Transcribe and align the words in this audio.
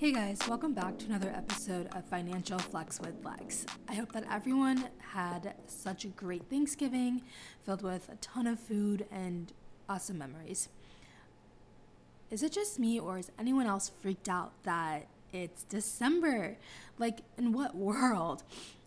Hey 0.00 0.12
guys, 0.12 0.38
welcome 0.48 0.72
back 0.72 0.96
to 0.96 1.04
another 1.04 1.28
episode 1.28 1.90
of 1.94 2.06
Financial 2.06 2.58
Flex 2.58 2.98
with 3.00 3.22
Lex. 3.22 3.66
I 3.86 3.96
hope 3.96 4.12
that 4.12 4.24
everyone 4.30 4.88
had 5.12 5.52
such 5.66 6.06
a 6.06 6.08
great 6.08 6.48
Thanksgiving 6.48 7.20
filled 7.66 7.82
with 7.82 8.08
a 8.08 8.16
ton 8.16 8.46
of 8.46 8.58
food 8.58 9.04
and 9.12 9.52
awesome 9.90 10.16
memories. 10.16 10.70
Is 12.30 12.42
it 12.42 12.50
just 12.50 12.78
me 12.78 12.98
or 12.98 13.18
is 13.18 13.30
anyone 13.38 13.66
else 13.66 13.92
freaked 14.00 14.26
out 14.26 14.54
that 14.62 15.06
it's 15.34 15.64
December? 15.64 16.56
Like, 16.98 17.20
in 17.36 17.52
what 17.52 17.74
world? 17.76 18.42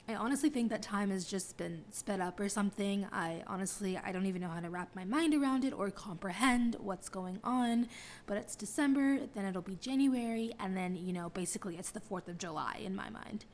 I 0.05 0.15
honestly 0.15 0.49
think 0.49 0.69
that 0.69 0.81
time 0.81 1.11
has 1.11 1.23
just 1.23 1.55
been 1.55 1.85
sped 1.89 2.19
up 2.19 2.37
or 2.37 2.49
something. 2.49 3.07
I 3.13 3.41
honestly, 3.47 3.97
I 3.97 4.11
don't 4.11 4.25
even 4.25 4.41
know 4.41 4.49
how 4.49 4.59
to 4.59 4.69
wrap 4.69 4.93
my 4.93 5.05
mind 5.05 5.33
around 5.33 5.63
it 5.63 5.71
or 5.71 5.89
comprehend 5.91 6.75
what's 6.79 7.07
going 7.07 7.39
on. 7.41 7.87
But 8.25 8.35
it's 8.35 8.57
December, 8.57 9.19
then 9.33 9.45
it'll 9.45 9.61
be 9.61 9.77
January, 9.77 10.51
and 10.59 10.75
then, 10.75 10.97
you 10.97 11.13
know, 11.13 11.29
basically 11.29 11.77
it's 11.77 11.91
the 11.91 12.01
4th 12.01 12.27
of 12.27 12.37
July 12.37 12.81
in 12.83 12.97
my 12.97 13.09
mind. 13.09 13.45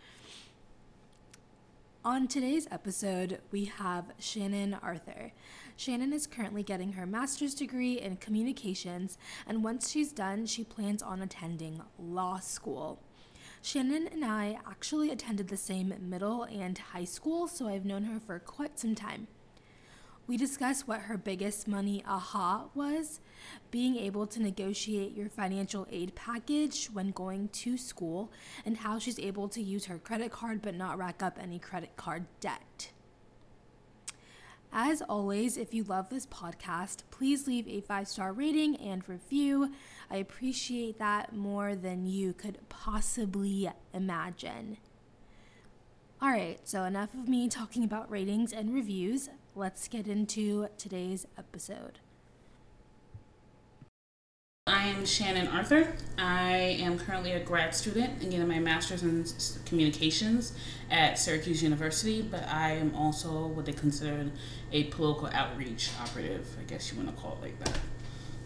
On 2.04 2.28
today's 2.28 2.68
episode, 2.72 3.42
we 3.52 3.66
have 3.66 4.06
Shannon 4.18 4.73
Arthur. 4.73 5.34
Shannon 5.76 6.14
is 6.14 6.26
currently 6.26 6.64
getting 6.64 6.94
her 6.94 7.06
master's 7.06 7.54
degree 7.54 8.00
in 8.00 8.18
communications, 8.18 9.20
and 9.45 9.64
once 9.64 9.92
she's 9.92 10.12
done, 10.12 10.48
she 10.48 10.64
plans 10.64 11.04
on 11.04 11.22
attending 11.22 11.81
law 12.00 12.40
school. 12.40 13.00
Shannon 13.62 14.08
and 14.08 14.23
I 14.23 14.58
actually 14.66 15.12
attended 15.12 15.49
the 15.49 15.58
same 15.58 15.94
middle 16.02 16.44
and 16.44 16.77
high 16.77 17.05
school, 17.05 17.48
so 17.48 17.67
I've 17.67 17.86
known 17.86 18.05
her 18.05 18.20
for 18.20 18.40
quite 18.40 18.80
some 18.80 18.95
time. 18.95 19.27
We 20.27 20.38
discuss 20.38 20.88
what 20.88 21.02
her 21.02 21.17
biggest 21.17 21.67
money 21.67 22.03
aha 22.08 22.70
was 22.73 23.20
being 23.72 23.95
able 23.98 24.27
to 24.27 24.41
negotiate 24.41 25.16
your 25.16 25.27
financial 25.27 25.88
aid 25.91 26.16
package 26.16 26.88
when 26.94 27.12
going 27.12 27.50
to 27.50 27.77
school, 27.77 28.31
and 28.66 28.78
how 28.78 29.00
she's 29.00 29.19
able 29.19 29.50
to 29.50 29.62
use 29.62 29.86
her 29.86 29.97
credit 29.97 30.31
card 30.31 30.62
but 30.62 30.75
not 30.75 30.97
rack 30.97 31.22
up 31.22 31.38
any 31.41 31.59
credit 31.59 31.95
card 31.97 32.25
debt. 32.39 32.91
As 34.72 35.02
always, 35.02 35.58
if 35.58 35.73
you 35.73 35.84
love 35.84 36.09
this 36.09 36.28
podcast, 36.28 36.97
please 37.09 37.47
leave 37.47 37.67
a 37.67 37.81
five 37.81 38.08
star 38.08 38.31
rating 38.31 38.75
and 38.75 39.08
review. 39.09 39.72
I 40.12 40.18
appreciate 40.18 40.98
that 40.98 41.36
more 41.36 41.76
than 41.76 42.08
you 42.08 42.34
could 42.34 42.58
possibly 42.68 43.70
imagine. 43.94 44.78
All 46.22 46.30
right, 46.30 46.60
so 46.68 46.84
enough 46.84 47.14
of 47.14 47.30
me 47.30 47.48
talking 47.48 47.84
about 47.84 48.10
ratings 48.10 48.52
and 48.52 48.74
reviews. 48.74 49.30
Let's 49.56 49.88
get 49.88 50.08
into 50.08 50.68
today's 50.78 51.28
episode. 51.38 52.00
I 54.66 54.88
am 54.88 55.06
Shannon 55.06 55.48
Arthur. 55.48 55.94
I 56.18 56.78
am 56.82 56.98
currently 57.00 57.32
a 57.34 57.40
grad 57.40 57.74
student 57.74 58.22
and 58.22 58.32
getting 58.32 58.48
my 58.48 58.60
master's 58.60 59.04
in 59.04 59.26
communications 59.66 60.54
at 60.92 61.18
Syracuse 61.18 61.64
University, 61.64 62.22
but 62.22 62.48
I 62.48 62.74
am 62.74 62.94
also 62.96 63.48
what 63.48 63.66
they 63.66 63.74
consider 63.74 64.30
a 64.72 64.86
political 64.86 65.28
outreach 65.28 65.90
operative. 66.02 66.48
I 66.60 66.64
guess 66.64 66.92
you 66.92 66.98
want 66.98 67.16
to 67.16 67.22
call 67.22 67.38
it 67.42 67.46
like 67.46 67.60
that. 67.64 67.80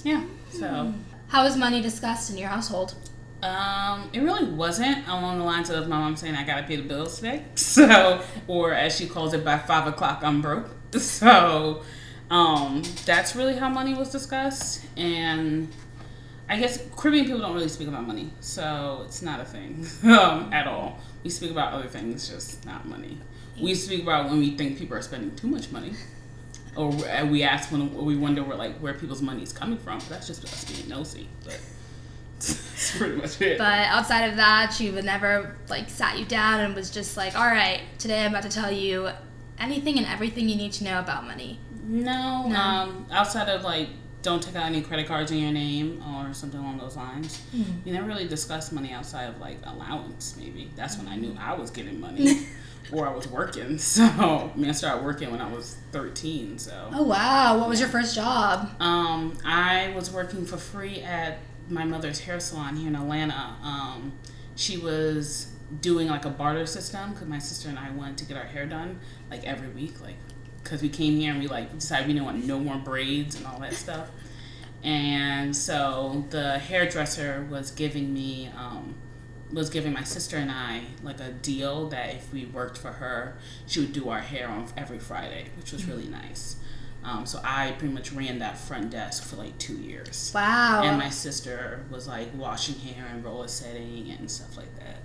Yeah. 0.04 0.24
So. 0.52 0.68
Hmm. 0.68 1.13
How 1.34 1.44
was 1.44 1.58
money 1.58 1.82
discussed 1.82 2.30
in 2.30 2.38
your 2.38 2.50
household? 2.50 2.94
Um, 3.42 4.08
it 4.14 4.20
really 4.20 4.46
wasn't 4.52 5.08
along 5.08 5.40
the 5.40 5.44
lines 5.44 5.72
of 5.72 5.88
my 5.88 5.98
mom 5.98 6.16
saying 6.16 6.36
I 6.36 6.44
gotta 6.44 6.62
pay 6.62 6.76
the 6.76 6.84
bills 6.84 7.16
today. 7.16 7.44
So, 7.56 8.22
or 8.46 8.72
as 8.72 8.96
she 8.96 9.08
calls 9.08 9.34
it, 9.34 9.44
by 9.44 9.58
five 9.58 9.88
o'clock 9.88 10.20
I'm 10.22 10.44
broke. 10.44 10.70
So, 11.00 11.82
um, 12.30 12.84
that's 13.08 13.36
really 13.36 13.56
how 13.56 13.68
money 13.68 13.96
was 13.96 14.12
discussed, 14.12 14.86
and 14.96 15.70
I 16.48 16.60
guess 16.60 16.78
Caribbean 16.96 17.26
people 17.26 17.40
don't 17.42 17.56
really 17.56 17.68
speak 17.68 17.88
about 17.88 18.06
money, 18.06 18.30
so 18.40 19.02
it's 19.06 19.24
not 19.24 19.40
a 19.40 19.46
thing 19.46 19.88
um, 20.04 20.54
at 20.54 20.68
all. 20.68 21.00
We 21.24 21.32
speak 21.32 21.50
about 21.50 21.74
other 21.74 21.88
things, 21.88 22.30
just 22.30 22.64
not 22.64 22.86
money. 22.88 23.18
We 23.60 23.74
speak 23.74 24.04
about 24.04 24.30
when 24.30 24.38
we 24.38 24.56
think 24.56 24.78
people 24.78 24.96
are 24.98 25.02
spending 25.02 25.36
too 25.36 25.48
much 25.48 25.72
money, 25.72 25.94
or 26.76 26.92
we 27.26 27.44
ask 27.44 27.72
when 27.72 27.94
we 28.06 28.16
wonder 28.16 28.44
where 28.44 28.58
like 28.58 28.78
where 28.80 28.94
people's 28.94 29.22
money 29.22 29.44
is 29.44 29.54
coming 29.54 29.78
from. 29.78 30.00
That's 30.10 30.28
just 30.28 30.44
us 30.44 30.66
being 30.66 30.90
nosy, 30.90 31.28
but 31.44 31.60
that's 32.40 32.98
pretty 32.98 33.16
much 33.16 33.42
it. 33.42 33.58
But 33.58 33.88
outside 33.88 34.30
of 34.30 34.38
that, 34.38 34.74
she 34.74 34.90
would 34.92 35.06
never 35.06 35.56
like 35.70 35.90
sat 35.90 36.18
you 36.20 36.26
down 36.26 36.60
and 36.60 36.76
was 36.76 36.90
just 36.90 37.18
like, 37.18 37.38
"All 37.38 37.48
right, 37.48 37.82
today 37.98 38.26
I'm 38.26 38.32
about 38.32 38.44
to 38.44 38.50
tell 38.50 38.72
you 38.72 39.10
anything 39.60 39.98
and 39.98 40.08
everything 40.08 40.50
you 40.50 40.56
need 40.56 40.74
to 40.74 40.84
know 40.84 41.00
about 41.00 41.26
money." 41.26 41.60
No, 41.84 42.48
no. 42.48 42.56
Um, 42.56 43.06
outside 43.12 43.50
of 43.50 43.64
like 43.64 43.90
don't 44.24 44.42
take 44.42 44.56
out 44.56 44.66
any 44.66 44.82
credit 44.82 45.06
cards 45.06 45.32
in 45.32 45.38
your 45.38 45.52
name 45.52 46.02
or 46.16 46.34
something 46.34 46.60
along 46.60 46.78
those 46.78 46.96
lines. 46.96 47.42
Mm-hmm. 47.54 47.88
You 47.88 47.94
never 47.94 48.08
really 48.08 48.28
discussed 48.28 48.72
money 48.72 48.94
outside 48.94 49.26
of 49.26 49.40
like 49.40 49.58
allowance. 49.66 50.36
Maybe 50.38 50.72
that's 50.76 50.98
when 50.98 51.08
I 51.08 51.18
knew 51.18 51.36
I 51.40 51.54
was 51.54 51.70
getting 51.70 52.00
money. 52.00 52.48
or 52.92 53.08
I 53.08 53.14
was 53.14 53.28
working. 53.28 53.78
So 53.78 54.04
I 54.04 54.58
mean, 54.58 54.70
I 54.70 54.74
started 54.74 55.04
working 55.04 55.32
when 55.32 55.42
I 55.42 55.52
was 55.52 55.78
13. 55.92 56.58
So. 56.58 56.90
Oh 56.92 57.04
wow! 57.04 57.58
What 57.60 57.70
was 57.70 57.80
your 57.80 57.90
first 57.90 58.16
job? 58.16 58.70
Um, 58.80 59.38
I 59.46 59.94
was 59.96 60.12
working 60.12 60.46
for 60.46 60.58
free 60.58 61.02
at 61.02 61.40
my 61.70 61.86
mother's 61.86 62.20
hair 62.20 62.40
salon 62.40 62.76
here 62.76 62.88
in 62.88 62.96
Atlanta. 62.96 63.56
Um, 63.64 64.14
she 64.56 64.78
was 64.78 65.52
doing 65.82 66.08
like 66.08 66.26
a 66.26 66.30
barter 66.30 66.66
system 66.66 67.14
because 67.14 67.28
my 67.28 67.40
sister 67.40 67.70
and 67.70 67.80
I 67.80 67.90
wanted 67.92 68.18
to 68.20 68.26
get 68.26 68.38
our 68.38 68.44
hair 68.44 68.66
done 68.66 69.00
like 69.30 69.44
every 69.46 69.70
week, 69.70 70.02
like 70.02 70.16
because 70.64 70.82
we 70.82 70.90
came 70.90 71.18
here 71.18 71.32
and 71.32 71.42
we 71.42 71.48
like 71.48 71.74
decided 71.74 72.08
we 72.08 72.14
didn't 72.14 72.26
want 72.26 72.46
no 72.46 72.60
more 72.60 72.78
braids 72.78 73.36
and 73.36 73.46
all 73.46 73.60
that 73.60 73.74
stuff. 73.74 74.10
And 74.84 75.56
so 75.56 76.26
the 76.30 76.60
hairdresser 76.60 77.48
was 77.50 77.72
giving 77.72 78.14
me 78.14 78.50
um, 78.58 78.96
was 79.54 79.70
giving 79.70 79.94
my 79.94 80.04
sister 80.04 80.38
and 80.38 80.52
I 80.52 80.84
like 81.04 81.20
a 81.20 81.32
deal 81.32 81.88
that 81.90 82.16
if 82.16 82.34
we 82.34 82.46
worked 82.46 82.78
for 82.78 82.92
her, 82.92 83.36
she 83.68 83.80
would 83.80 83.94
do 83.94 84.10
our 84.10 84.20
hair 84.20 84.50
on 84.50 84.68
every 84.76 85.00
Friday, 85.00 85.46
which 85.58 85.72
was 85.72 85.86
really 85.86 86.08
nice. 86.08 86.58
Um, 87.04 87.26
so 87.26 87.40
I 87.44 87.72
pretty 87.74 87.94
much 87.94 88.14
ran 88.14 88.40
that 88.40 88.58
front 88.58 88.92
desk 88.92 89.24
for 89.24 89.36
like 89.36 89.58
two 89.58 89.76
years. 89.76 90.32
Wow. 90.34 90.82
And 90.84 90.98
my 90.98 91.10
sister 91.10 91.84
was 91.92 92.08
like 92.08 92.30
washing 92.36 92.80
hair 92.80 93.06
and 93.12 93.24
roller 93.24 93.48
setting 93.48 94.10
and 94.12 94.32
stuff 94.32 94.58
like 94.58 94.74
that. 94.80 94.98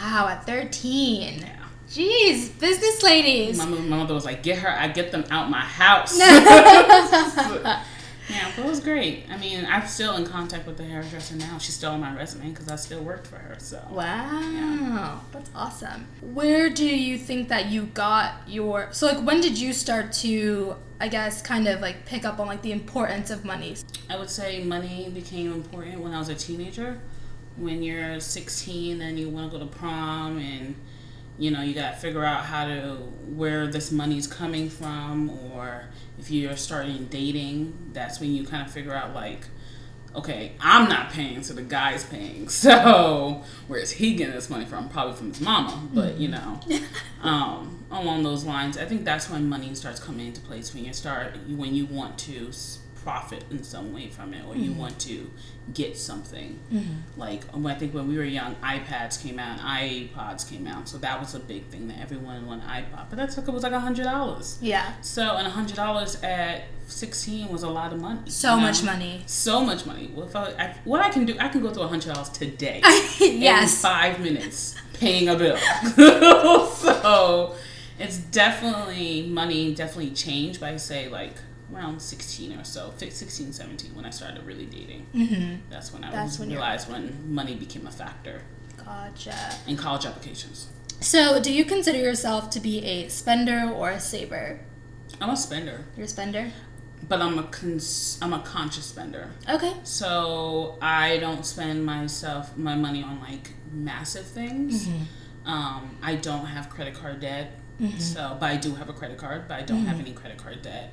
Wow, 0.00 0.28
at 0.28 0.46
13. 0.46 1.40
Yeah. 1.40 1.56
Jeez, 1.88 2.58
business 2.58 3.02
ladies. 3.02 3.58
My, 3.58 3.66
my 3.66 3.96
mother 3.98 4.14
was 4.14 4.24
like, 4.24 4.42
"Get 4.42 4.60
her! 4.60 4.70
I 4.70 4.88
get 4.88 5.12
them 5.12 5.24
out 5.30 5.50
my 5.50 5.60
house." 5.60 6.18
Yeah, 8.28 8.52
but 8.54 8.64
it 8.64 8.68
was 8.68 8.80
great. 8.80 9.24
I 9.30 9.36
mean, 9.36 9.66
I'm 9.68 9.86
still 9.86 10.16
in 10.16 10.26
contact 10.26 10.66
with 10.66 10.76
the 10.76 10.84
hairdresser 10.84 11.36
now. 11.36 11.58
She's 11.58 11.74
still 11.74 11.92
on 11.92 12.00
my 12.00 12.14
resume 12.14 12.50
because 12.50 12.68
I 12.68 12.76
still 12.76 13.02
worked 13.02 13.26
for 13.26 13.36
her. 13.36 13.56
So 13.58 13.84
wow, 13.90 14.40
yeah. 14.40 15.18
that's 15.32 15.50
awesome. 15.54 16.06
Where 16.20 16.70
do 16.70 16.86
you 16.86 17.18
think 17.18 17.48
that 17.48 17.66
you 17.66 17.86
got 17.86 18.48
your? 18.48 18.88
So 18.92 19.06
like, 19.06 19.24
when 19.24 19.40
did 19.40 19.58
you 19.58 19.72
start 19.72 20.12
to, 20.14 20.76
I 21.00 21.08
guess, 21.08 21.42
kind 21.42 21.66
of 21.66 21.80
like 21.80 22.06
pick 22.06 22.24
up 22.24 22.38
on 22.38 22.46
like 22.46 22.62
the 22.62 22.72
importance 22.72 23.30
of 23.30 23.44
money? 23.44 23.76
I 24.08 24.16
would 24.16 24.30
say 24.30 24.62
money 24.62 25.10
became 25.12 25.52
important 25.52 26.00
when 26.00 26.12
I 26.12 26.18
was 26.18 26.28
a 26.28 26.34
teenager. 26.34 27.00
When 27.56 27.82
you're 27.82 28.18
16 28.18 29.02
and 29.02 29.18
you 29.18 29.28
want 29.28 29.52
to 29.52 29.58
go 29.58 29.64
to 29.64 29.70
prom 29.70 30.38
and 30.38 30.74
you 31.38 31.50
know 31.50 31.62
you 31.62 31.74
got 31.74 31.92
to 31.92 31.96
figure 31.96 32.24
out 32.24 32.44
how 32.44 32.66
to 32.66 32.94
where 33.34 33.66
this 33.66 33.90
money's 33.90 34.26
coming 34.26 34.68
from 34.68 35.30
or 35.52 35.84
if 36.18 36.30
you're 36.30 36.56
starting 36.56 37.06
dating 37.06 37.90
that's 37.92 38.20
when 38.20 38.34
you 38.34 38.44
kind 38.44 38.64
of 38.66 38.72
figure 38.72 38.94
out 38.94 39.14
like 39.14 39.46
okay 40.14 40.52
i'm 40.60 40.88
not 40.88 41.10
paying 41.10 41.42
so 41.42 41.54
the 41.54 41.62
guy's 41.62 42.04
paying. 42.04 42.48
So 42.48 43.42
where's 43.66 43.92
he 43.92 44.14
getting 44.14 44.34
this 44.34 44.50
money 44.50 44.66
from? 44.66 44.88
Probably 44.88 45.14
from 45.14 45.28
his 45.28 45.40
mama 45.40 45.88
but 45.92 46.18
you 46.18 46.28
know 46.28 46.60
um, 47.22 47.84
along 47.90 48.22
those 48.22 48.44
lines. 48.44 48.76
I 48.78 48.84
think 48.84 49.04
that's 49.04 49.28
when 49.30 49.48
money 49.48 49.74
starts 49.74 50.00
coming 50.00 50.26
into 50.26 50.40
place 50.40 50.74
when 50.74 50.84
you 50.84 50.92
start 50.92 51.36
when 51.48 51.74
you 51.74 51.86
want 51.86 52.18
to 52.20 52.50
profit 53.02 53.44
in 53.50 53.62
some 53.62 53.92
way 53.92 54.08
from 54.08 54.32
it 54.34 54.44
or 54.44 54.54
mm-hmm. 54.54 54.62
you 54.62 54.72
want 54.72 54.98
to 55.00 55.30
get 55.74 55.96
something. 55.96 56.58
Mm-hmm. 56.72 57.20
like 57.20 57.42
i 57.54 57.74
think 57.74 57.94
when 57.94 58.08
we 58.08 58.16
were 58.16 58.24
young 58.24 58.54
ipads 58.56 59.22
came 59.22 59.38
out 59.38 59.58
and 59.58 59.68
ipods 59.68 60.48
came 60.48 60.66
out 60.66 60.88
so 60.88 60.98
that 60.98 61.20
was 61.20 61.34
a 61.34 61.38
big 61.38 61.64
thing 61.66 61.88
that 61.88 61.98
everyone 62.00 62.46
wanted 62.46 62.66
ipod 62.66 63.08
but 63.08 63.16
that 63.16 63.30
took 63.30 63.46
it 63.46 63.52
was 63.52 63.62
like 63.62 63.72
a 63.72 63.80
hundred 63.80 64.04
dollars. 64.04 64.58
Yeah. 64.60 64.92
So 65.00 65.36
and 65.36 65.46
a 65.46 65.50
hundred 65.50 65.76
dollars 65.76 66.20
at 66.22 66.64
16 66.86 67.48
was 67.48 67.62
a 67.62 67.68
lot 67.68 67.92
of 67.92 68.00
money 68.00 68.30
so 68.30 68.56
much 68.56 68.82
money. 68.82 69.22
So 69.26 69.64
much 69.64 69.86
money. 69.86 70.10
Well, 70.14 70.28
I, 70.34 70.64
I, 70.64 70.76
what 70.84 71.00
i 71.00 71.08
can 71.10 71.24
do 71.24 71.36
i 71.38 71.48
can 71.48 71.60
go 71.62 71.70
through 71.70 71.84
a 71.84 71.88
hundred 71.88 72.14
dollars 72.14 72.30
today 72.30 72.80
yes. 73.20 73.74
in 73.74 73.90
five 73.90 74.20
minutes 74.20 74.74
paying 74.94 75.28
a 75.28 75.36
bill. 75.36 75.58
So 76.76 77.54
it's 77.98 78.18
definitely 78.18 79.26
money 79.28 79.74
definitely 79.74 80.10
changed 80.10 80.62
I 80.62 80.76
say 80.76 81.08
like 81.08 81.34
around 81.74 82.00
16 82.00 82.58
or 82.58 82.64
so 82.64 82.92
16 82.96 83.52
17 83.52 83.94
when 83.94 84.04
i 84.04 84.10
started 84.10 84.44
really 84.44 84.66
dating 84.66 85.06
mm-hmm. 85.14 85.56
that's 85.70 85.92
when 85.92 86.04
i 86.04 86.10
that's 86.10 86.38
when 86.38 86.48
realized 86.50 86.90
when 86.90 87.32
money 87.32 87.54
became 87.54 87.86
a 87.86 87.90
factor 87.90 88.42
gotcha 88.84 89.54
in 89.66 89.76
college 89.76 90.04
applications 90.06 90.68
so 91.00 91.40
do 91.40 91.52
you 91.52 91.64
consider 91.64 91.98
yourself 91.98 92.50
to 92.50 92.60
be 92.60 92.84
a 92.84 93.08
spender 93.08 93.70
or 93.74 93.90
a 93.90 94.00
saver 94.00 94.60
i'm 95.20 95.30
a 95.30 95.36
spender 95.36 95.84
you're 95.96 96.06
a 96.06 96.08
spender 96.08 96.50
but 97.08 97.20
I'm 97.20 97.36
a 97.36 97.42
cons- 97.42 98.16
I'm 98.22 98.32
a 98.32 98.38
conscious 98.42 98.84
spender. 98.84 99.32
Okay. 99.48 99.74
So 99.82 100.78
I 100.80 101.18
don't 101.18 101.44
spend 101.44 101.84
myself 101.84 102.56
my 102.56 102.76
money 102.76 103.02
on 103.02 103.20
like 103.20 103.50
massive 103.72 104.24
things. 104.24 104.86
Mm-hmm. 104.86 105.48
Um, 105.50 105.96
I 106.00 106.14
don't 106.14 106.46
have 106.46 106.70
credit 106.70 106.94
card 106.94 107.20
debt. 107.20 107.58
So, 107.98 108.36
but 108.38 108.48
I 108.48 108.56
do 108.56 108.76
have 108.76 108.88
a 108.88 108.92
credit 108.92 109.18
card, 109.18 109.48
but 109.48 109.54
I 109.58 109.62
don't 109.62 109.78
Mm-hmm. 109.78 109.86
have 109.88 109.98
any 109.98 110.12
credit 110.12 110.38
card 110.38 110.62
debt. 110.62 110.92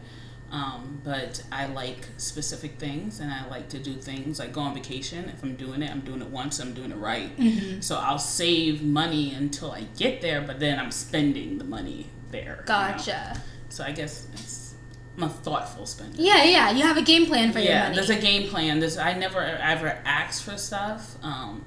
Um, 0.52 1.02
but 1.04 1.44
I 1.52 1.68
like 1.68 2.08
specific 2.18 2.80
things, 2.80 3.20
and 3.20 3.32
I 3.32 3.48
like 3.48 3.70
to 3.70 3.80
do 3.80 3.94
things 3.94 4.40
like 4.40 4.52
go 4.52 4.62
on 4.62 4.74
vacation. 4.74 5.30
If 5.30 5.44
I'm 5.44 5.56
doing 5.56 5.82
it, 5.82 5.92
I'm 5.92 6.02
doing 6.02 6.22
it 6.22 6.28
once. 6.30 6.60
I'm 6.60 6.74
doing 6.74 6.92
it 6.92 6.98
right. 6.98 7.36
Mm-hmm. 7.38 7.82
So 7.82 7.98
I'll 7.98 8.20
save 8.20 8.82
money 8.82 9.34
until 9.34 9.72
I 9.72 9.82
get 9.98 10.22
there, 10.22 10.42
but 10.42 10.60
then 10.60 10.80
I'm 10.80 10.92
spending 10.92 11.58
the 11.58 11.66
money 11.66 12.08
there. 12.32 12.42
you 12.42 12.58
know? 12.58 12.66
Gotcha. 12.66 13.42
So 13.70 13.84
I 13.84 13.92
guess 13.92 14.28
it's, 14.34 14.74
I'm 15.18 15.24
a 15.24 15.30
thoughtful 15.30 15.86
spender. 15.86 16.16
Yeah, 16.20 16.44
yeah. 16.44 16.72
You 16.72 16.84
have 16.84 16.98
a 16.98 17.02
game 17.04 17.26
plan 17.26 17.52
for 17.52 17.60
your 17.60 17.70
Yeah, 17.70 17.94
there's 17.94 18.10
a 18.10 18.20
game 18.20 18.50
plan. 18.50 18.80
There's 18.80 18.98
I 18.98 19.14
never 19.14 19.42
ever 19.42 20.00
ask 20.06 20.44
for 20.44 20.58
stuff. 20.58 21.16
Um, 21.22 21.66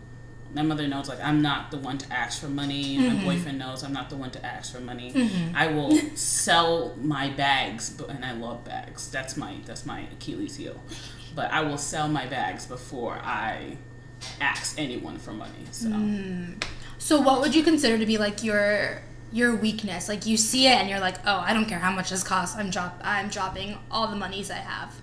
my 0.55 0.63
mother 0.63 0.87
knows 0.87 1.09
like 1.09 1.21
I'm 1.23 1.41
not 1.43 1.71
the 1.71 1.79
one 1.79 1.99
to 1.99 2.13
ask 2.13 2.41
for 2.41 2.49
money. 2.49 2.97
Mm-hmm. 2.99 3.17
My 3.17 3.25
boyfriend 3.25 3.59
knows 3.59 3.83
I'm 3.83 3.93
not 3.93 4.11
the 4.11 4.17
one 4.17 4.31
to 4.33 4.45
ask 4.45 4.73
for 4.75 4.81
money. 4.81 5.31
I 5.55 5.69
will 5.69 5.97
sell 6.15 6.95
my 7.01 7.31
bags, 7.31 7.91
but 7.91 8.09
and 8.11 8.25
I 8.25 8.33
love 8.33 8.65
bags. 8.65 9.11
That's 9.11 9.37
my 9.37 9.57
that's 9.65 9.87
my 9.87 10.01
Achilles 10.13 10.57
heel. 10.57 10.81
But 11.35 11.51
I 11.51 11.63
will 11.63 11.79
sell 11.79 12.09
my 12.09 12.27
bags 12.27 12.67
before 12.67 13.15
I 13.25 13.79
ask 14.41 14.79
anyone 14.79 15.19
for 15.19 15.33
money. 15.33 15.65
So 15.71 15.89
Mm. 15.89 16.63
so, 16.99 17.21
what 17.21 17.41
would 17.41 17.55
you 17.55 17.63
consider 17.63 17.97
to 17.99 18.07
be 18.07 18.19
like 18.19 18.43
your 18.45 19.01
your 19.33 19.57
weakness? 19.57 20.09
Like 20.09 20.27
you 20.27 20.37
see 20.37 20.67
it 20.67 20.77
and 20.77 20.89
you're 20.91 21.01
like, 21.01 21.17
oh, 21.27 21.39
I 21.39 21.55
don't 21.55 21.65
care 21.67 21.79
how 21.79 21.91
much 21.91 22.11
this 22.11 22.23
costs. 22.23 22.55
I'm 22.57 22.69
drop 22.71 23.01
I'm 23.03 23.29
dropping 23.31 23.79
all 23.91 24.07
the 24.09 24.17
monies 24.17 24.51
I 24.51 24.57
have. 24.59 24.95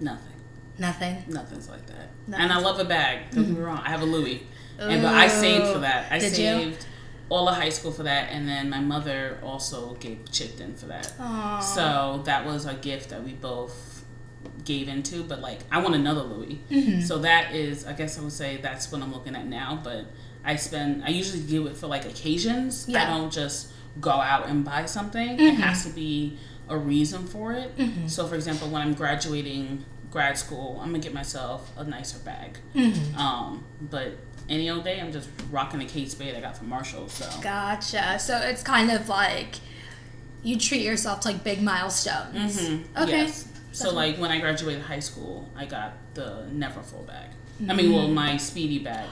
nothing. 0.00 0.37
Nothing. 0.78 1.24
Nothing's 1.26 1.68
like 1.68 1.84
that. 1.86 2.10
And 2.32 2.52
I 2.52 2.58
love 2.60 2.78
a 2.78 2.84
bag. 2.84 3.30
Don't 3.30 3.44
get 3.46 3.54
me 3.56 3.60
wrong. 3.60 3.80
I 3.84 3.90
have 3.90 4.02
a 4.02 4.06
Louis, 4.06 4.46
and 4.78 5.02
but 5.02 5.14
I 5.14 5.28
saved 5.28 5.66
for 5.72 5.80
that. 5.80 6.12
I 6.12 6.18
Did 6.18 6.30
you? 6.32 6.36
saved 6.36 6.86
all 7.30 7.48
of 7.48 7.56
high 7.56 7.68
school 7.68 7.92
for 7.92 8.04
that, 8.04 8.30
and 8.30 8.48
then 8.48 8.70
my 8.70 8.80
mother 8.80 9.38
also 9.42 9.94
gave 9.94 10.30
chipped 10.30 10.60
in 10.60 10.74
for 10.74 10.86
that. 10.86 11.12
Aw. 11.18 11.60
So 11.60 12.22
that 12.24 12.46
was 12.46 12.64
a 12.66 12.74
gift 12.74 13.10
that 13.10 13.22
we 13.22 13.32
both 13.32 14.04
gave 14.64 14.88
into. 14.88 15.24
But 15.24 15.40
like, 15.40 15.60
I 15.70 15.80
want 15.82 15.94
another 15.94 16.22
Louis. 16.22 16.60
Mm-hmm. 16.70 17.00
So 17.02 17.18
that 17.18 17.54
is, 17.54 17.86
I 17.86 17.92
guess 17.92 18.18
I 18.18 18.22
would 18.22 18.32
say 18.32 18.58
that's 18.58 18.90
what 18.92 19.02
I'm 19.02 19.12
looking 19.12 19.36
at 19.36 19.46
now. 19.46 19.80
But 19.82 20.06
I 20.44 20.56
spend. 20.56 21.04
I 21.04 21.08
usually 21.08 21.42
do 21.42 21.66
it 21.66 21.76
for 21.76 21.86
like 21.86 22.04
occasions. 22.04 22.86
Yeah. 22.88 23.02
I 23.02 23.16
don't 23.16 23.32
just 23.32 23.72
go 24.00 24.10
out 24.12 24.48
and 24.48 24.64
buy 24.64 24.86
something. 24.86 25.40
It 25.40 25.54
has 25.54 25.84
to 25.84 25.90
be 25.90 26.38
a 26.68 26.78
reason 26.78 27.26
for 27.26 27.52
it. 27.52 27.72
So, 28.06 28.26
for 28.26 28.34
example, 28.36 28.68
when 28.68 28.80
I'm 28.82 28.94
graduating 28.94 29.84
grad 30.10 30.38
school, 30.38 30.78
I'm 30.80 30.88
gonna 30.88 30.98
get 31.00 31.14
myself 31.14 31.70
a 31.76 31.84
nicer 31.84 32.18
bag. 32.20 32.58
Um, 33.16 33.64
but 33.80 34.12
any 34.48 34.70
old 34.70 34.84
day, 34.84 35.00
I'm 35.00 35.12
just 35.12 35.28
rocking 35.50 35.80
a 35.82 35.84
Kate 35.84 36.10
Spade 36.10 36.34
I 36.34 36.40
got 36.40 36.56
from 36.56 36.68
Marshall. 36.68 37.08
So 37.08 37.28
Gotcha. 37.42 38.18
So 38.18 38.36
it's 38.38 38.62
kind 38.62 38.90
of 38.90 39.08
like 39.08 39.56
you 40.42 40.56
treat 40.56 40.82
yourself 40.82 41.20
to 41.20 41.28
like 41.28 41.44
big 41.44 41.62
milestones. 41.62 42.58
Okay. 42.58 42.74
Mm-hmm. 42.74 43.08
Yes. 43.08 43.48
So 43.72 43.92
like 43.92 44.16
when 44.16 44.30
I 44.30 44.40
graduated 44.40 44.82
high 44.82 45.00
school, 45.00 45.48
I 45.56 45.66
got 45.66 45.92
the 46.14 46.46
Neverfull 46.52 47.06
bag. 47.06 47.30
I 47.68 47.74
mean, 47.74 47.92
well, 47.92 48.08
my 48.08 48.36
Speedy 48.36 48.78
bag. 48.78 49.08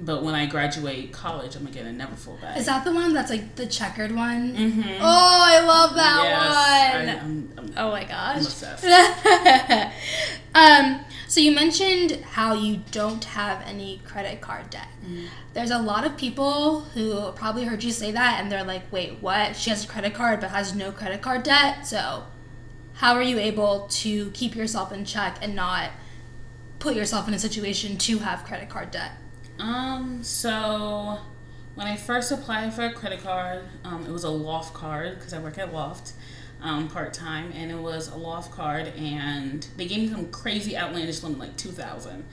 But 0.00 0.22
when 0.22 0.34
I 0.34 0.46
graduate 0.46 1.12
college, 1.12 1.56
I'm 1.56 1.64
gonna 1.64 1.74
get 1.74 1.84
a 1.84 1.90
Neverfull 1.90 2.40
bag. 2.40 2.56
Is 2.56 2.66
that 2.66 2.84
the 2.84 2.92
one 2.92 3.12
that's 3.12 3.30
like 3.30 3.56
the 3.56 3.66
checkered 3.66 4.14
one? 4.14 4.54
mm-hmm. 4.54 4.98
Oh, 5.00 5.42
I 5.44 5.60
love 5.60 5.94
that 5.96 6.22
yes. 6.22 6.94
one. 6.94 7.08
I, 7.08 7.20
I'm, 7.20 7.52
I'm, 7.58 7.74
oh 7.76 7.90
my 7.90 8.02
I'm 8.02 8.08
gosh. 8.08 8.44
obsessed. 8.44 8.84
um, 10.54 11.04
so 11.26 11.40
you 11.40 11.52
mentioned 11.52 12.24
how 12.24 12.54
you 12.54 12.82
don't 12.92 13.24
have 13.24 13.60
any 13.66 14.00
credit 14.04 14.40
card 14.40 14.70
debt. 14.70 14.88
There's 15.52 15.70
a 15.70 15.78
lot 15.78 16.06
of 16.06 16.16
people 16.16 16.80
who 16.80 17.32
probably 17.32 17.64
heard 17.64 17.82
you 17.82 17.90
say 17.90 18.12
that 18.12 18.40
and 18.40 18.52
they're 18.52 18.64
like, 18.64 18.92
"Wait, 18.92 19.20
what? 19.20 19.56
She 19.56 19.70
has 19.70 19.84
a 19.84 19.88
credit 19.88 20.14
card 20.14 20.40
but 20.40 20.50
has 20.50 20.74
no 20.74 20.92
credit 20.92 21.22
card 21.22 21.42
debt." 21.42 21.86
So, 21.86 22.24
how 22.94 23.14
are 23.14 23.22
you 23.22 23.38
able 23.38 23.88
to 23.88 24.30
keep 24.30 24.54
yourself 24.54 24.92
in 24.92 25.04
check 25.04 25.38
and 25.42 25.56
not 25.56 25.90
put 26.78 26.94
yourself 26.94 27.26
in 27.26 27.34
a 27.34 27.38
situation 27.38 27.96
to 27.98 28.18
have 28.18 28.44
credit 28.44 28.68
card 28.68 28.92
debt? 28.92 29.12
Um, 29.58 30.22
so 30.22 31.18
when 31.74 31.86
I 31.86 31.96
first 31.96 32.30
applied 32.32 32.74
for 32.74 32.84
a 32.84 32.92
credit 32.92 33.22
card, 33.22 33.64
um, 33.84 34.04
it 34.06 34.10
was 34.10 34.24
a 34.24 34.30
Loft 34.30 34.74
card 34.74 35.18
because 35.18 35.32
I 35.32 35.38
work 35.38 35.58
at 35.58 35.72
Loft 35.72 36.12
um, 36.60 36.88
part 36.88 37.12
time, 37.12 37.52
and 37.54 37.70
it 37.70 37.78
was 37.78 38.08
a 38.08 38.16
Loft 38.16 38.50
card, 38.52 38.88
and 38.96 39.66
they 39.76 39.86
gave 39.86 40.00
me 40.00 40.08
some 40.08 40.28
crazy 40.30 40.76
outlandish 40.76 41.22
limit, 41.22 41.38
like 41.38 41.56
two 41.56 41.70
thousand, 41.70 42.24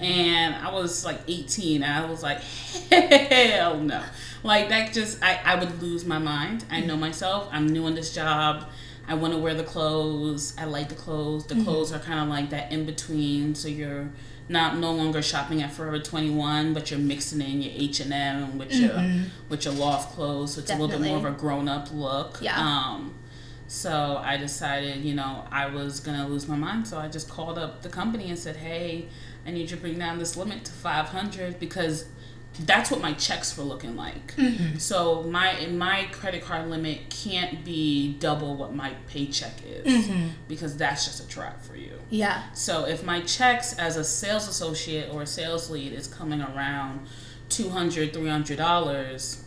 and 0.00 0.54
I 0.54 0.72
was 0.72 1.04
like 1.04 1.20
eighteen, 1.28 1.82
and 1.82 1.92
I 1.92 2.08
was 2.10 2.22
like, 2.22 2.40
hell 2.90 3.78
no, 3.78 4.02
like 4.42 4.70
that 4.70 4.92
just 4.92 5.22
I 5.22 5.40
I 5.44 5.56
would 5.56 5.82
lose 5.82 6.04
my 6.04 6.18
mind. 6.18 6.64
I 6.70 6.80
know 6.80 6.96
myself. 6.96 7.48
I'm 7.52 7.66
new 7.66 7.86
in 7.86 7.94
this 7.94 8.14
job. 8.14 8.70
I 9.08 9.14
want 9.14 9.34
to 9.34 9.38
wear 9.38 9.54
the 9.54 9.62
clothes. 9.62 10.54
I 10.58 10.64
like 10.64 10.88
the 10.88 10.96
clothes. 10.96 11.46
The 11.46 11.62
clothes 11.62 11.92
are 11.92 12.00
kind 12.00 12.18
of 12.18 12.28
like 12.28 12.50
that 12.50 12.72
in 12.72 12.86
between, 12.86 13.54
so 13.54 13.68
you're 13.68 14.08
not 14.48 14.78
no 14.78 14.92
longer 14.92 15.22
shopping 15.22 15.62
at 15.62 15.72
Forever 15.72 15.98
21, 15.98 16.72
but 16.72 16.90
you're 16.90 17.00
mixing 17.00 17.40
in 17.40 17.62
your 17.62 17.72
H 17.74 18.00
and 18.00 18.12
M 18.12 18.58
with 18.58 18.72
your 18.72 18.92
with 19.48 19.64
your 19.64 19.74
loft 19.74 20.14
clothes. 20.14 20.54
So 20.54 20.60
it's 20.60 20.70
a 20.70 20.74
little 20.74 20.88
bit 20.88 21.00
more 21.00 21.18
of 21.18 21.24
a 21.24 21.32
grown 21.32 21.68
up 21.68 21.92
look. 21.92 22.38
Yeah. 22.40 22.58
Um, 22.58 23.14
so 23.68 24.20
I 24.22 24.36
decided, 24.36 25.04
you 25.04 25.14
know, 25.14 25.44
I 25.50 25.66
was 25.66 25.98
gonna 26.00 26.28
lose 26.28 26.46
my 26.46 26.56
mind. 26.56 26.86
So 26.86 26.98
I 26.98 27.08
just 27.08 27.28
called 27.28 27.58
up 27.58 27.82
the 27.82 27.88
company 27.88 28.28
and 28.28 28.38
said, 28.38 28.56
"Hey, 28.56 29.08
I 29.46 29.50
need 29.50 29.70
you 29.70 29.76
to 29.76 29.76
bring 29.76 29.98
down 29.98 30.18
this 30.18 30.36
limit 30.36 30.64
to 30.64 30.72
500 30.72 31.58
because 31.58 32.06
that's 32.60 32.90
what 32.90 33.00
my 33.00 33.12
checks 33.14 33.56
were 33.56 33.64
looking 33.64 33.96
like. 33.96 34.34
Mm-hmm. 34.36 34.78
So 34.78 35.22
my 35.24 35.66
my 35.66 36.08
credit 36.12 36.42
card 36.42 36.68
limit 36.70 37.10
can't 37.10 37.64
be 37.64 38.14
double 38.18 38.56
what 38.56 38.74
my 38.74 38.94
paycheck 39.06 39.54
is 39.64 40.06
mm-hmm. 40.06 40.28
because 40.48 40.76
that's 40.76 41.04
just 41.04 41.24
a 41.24 41.28
trap 41.28 41.62
for 41.62 41.76
you. 41.76 41.98
Yeah. 42.10 42.42
So 42.52 42.86
if 42.86 43.04
my 43.04 43.20
checks 43.22 43.78
as 43.78 43.96
a 43.96 44.04
sales 44.04 44.48
associate 44.48 45.12
or 45.12 45.22
a 45.22 45.26
sales 45.26 45.70
lead 45.70 45.92
is 45.92 46.06
coming 46.06 46.40
around 46.40 47.06
200 47.48 48.12
$300, 48.12 49.42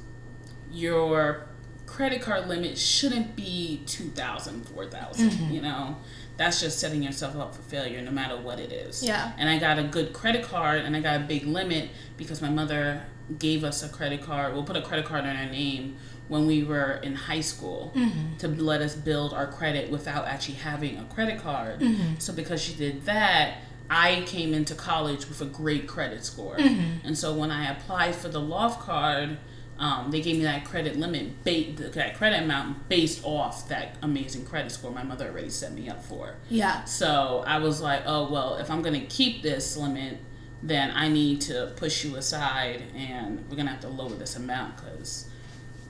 your 0.71 1.47
credit 1.85 2.21
card 2.21 2.47
limit 2.47 2.77
shouldn't 2.77 3.35
be 3.35 3.81
2000 3.87 4.67
4000 4.69 5.29
mm-hmm. 5.29 5.53
you 5.53 5.59
know 5.59 5.97
that's 6.39 6.61
just 6.61 6.79
setting 6.79 7.03
yourself 7.03 7.35
up 7.35 7.53
for 7.53 7.61
failure 7.61 8.01
no 8.01 8.11
matter 8.11 8.35
what 8.37 8.59
it 8.59 8.71
is. 8.71 9.03
Yeah. 9.03 9.33
and 9.37 9.47
i 9.49 9.59
got 9.59 9.77
a 9.77 9.83
good 9.83 10.13
credit 10.13 10.43
card 10.43 10.81
and 10.81 10.95
i 10.95 11.01
got 11.01 11.21
a 11.21 11.23
big 11.23 11.45
limit 11.45 11.89
because 12.17 12.41
my 12.41 12.49
mother 12.49 13.03
gave 13.37 13.63
us 13.63 13.83
a 13.83 13.89
credit 13.89 14.23
card 14.23 14.53
we'll 14.53 14.63
put 14.63 14.75
a 14.75 14.81
credit 14.81 15.05
card 15.05 15.25
in 15.25 15.35
our 15.35 15.45
name 15.45 15.95
when 16.29 16.45
we 16.45 16.63
were 16.63 16.99
in 17.03 17.15
high 17.15 17.41
school 17.41 17.91
mm-hmm. 17.95 18.37
to 18.37 18.47
let 18.47 18.81
us 18.81 18.95
build 18.95 19.33
our 19.33 19.47
credit 19.47 19.91
without 19.91 20.25
actually 20.25 20.53
having 20.53 20.95
a 20.99 21.03
credit 21.05 21.41
card. 21.41 21.79
Mm-hmm. 21.79 22.19
So 22.19 22.33
because 22.33 22.61
she 22.61 22.73
did 22.75 23.03
that 23.05 23.57
I 23.89 24.21
came 24.27 24.53
into 24.53 24.75
college 24.75 25.27
with 25.27 25.41
a 25.41 25.45
great 25.45 25.87
credit 25.87 26.23
score. 26.23 26.55
Mm-hmm. 26.57 27.07
And 27.07 27.17
so 27.17 27.33
when 27.33 27.49
I 27.49 27.71
applied 27.71 28.15
for 28.15 28.29
the 28.29 28.39
loft 28.39 28.81
card, 28.81 29.37
um, 29.79 30.11
they 30.11 30.21
gave 30.21 30.35
me 30.35 30.43
that 30.43 30.65
credit 30.65 30.97
limit, 30.97 31.43
ba- 31.45 31.71
that 31.91 32.17
credit 32.17 32.43
amount 32.43 32.89
based 32.89 33.21
off 33.23 33.69
that 33.69 33.95
amazing 34.01 34.45
credit 34.45 34.71
score 34.71 34.91
my 34.91 35.03
mother 35.03 35.29
already 35.29 35.49
set 35.49 35.71
me 35.73 35.89
up 35.89 36.03
for. 36.03 36.35
Yeah. 36.49 36.83
So 36.83 37.43
I 37.47 37.59
was 37.59 37.81
like, 37.81 38.03
oh, 38.05 38.29
well, 38.29 38.55
if 38.57 38.69
I'm 38.69 38.81
going 38.81 38.99
to 38.99 39.05
keep 39.07 39.41
this 39.41 39.77
limit, 39.77 40.17
then 40.61 40.91
I 40.93 41.07
need 41.07 41.39
to 41.41 41.71
push 41.77 42.03
you 42.03 42.17
aside 42.17 42.83
and 42.93 43.39
we're 43.49 43.55
going 43.55 43.67
to 43.67 43.71
have 43.71 43.79
to 43.81 43.87
lower 43.87 44.09
this 44.09 44.35
amount 44.35 44.75
because 44.75 45.28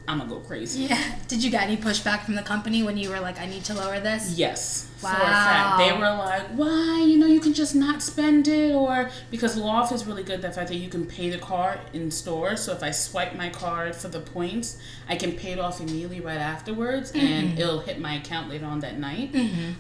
I'm 0.10 0.20
to 0.20 0.26
go 0.26 0.40
crazy. 0.40 0.82
Yeah. 0.86 1.16
Did 1.28 1.44
you 1.44 1.52
get 1.52 1.64
any 1.64 1.78
pushback 1.78 2.22
from 2.26 2.34
the 2.36 2.42
company 2.42 2.82
when 2.82 2.98
you 2.98 3.10
were 3.12 3.20
like, 3.20 3.40
I 3.40 3.46
need 3.46 3.64
to 3.66 3.76
lower 3.76 4.00
this? 4.00 4.38
Yes. 4.38 4.90
For 4.98 5.08
a 5.08 5.12
Wow. 5.14 5.20
fact. 5.20 5.78
They 5.78 5.92
were 5.94 6.10
like, 6.10 6.48
why? 6.48 7.02
You 7.08 7.18
know, 7.20 7.28
you 7.28 7.40
can 7.40 7.54
just 7.54 7.76
not 7.76 8.02
spend 8.02 8.48
it. 8.48 8.74
Or 8.74 9.12
because 9.30 9.56
Loft 9.56 9.94
is 9.94 10.06
really 10.08 10.24
good, 10.24 10.42
the 10.42 10.52
fact 10.52 10.70
that 10.70 10.78
you 10.78 10.90
can 10.90 11.06
pay 11.06 11.30
the 11.30 11.38
card 11.38 11.80
in 11.94 12.10
store. 12.10 12.56
So 12.56 12.72
if 12.74 12.82
I 12.82 12.90
swipe 12.92 13.36
my 13.36 13.50
card 13.50 13.96
for 13.96 14.08
the 14.08 14.20
points, 14.20 14.78
I 15.08 15.16
can 15.16 15.34
pay 15.34 15.52
it 15.52 15.60
off 15.60 15.80
immediately 15.80 16.22
right 16.22 16.40
afterwards 16.40 17.12
and 17.14 17.60
it'll 17.60 17.82
hit 17.82 18.00
my 18.00 18.16
account 18.16 18.50
later 18.50 18.66
on 18.66 18.80
that 18.80 18.98
night. 18.98 19.36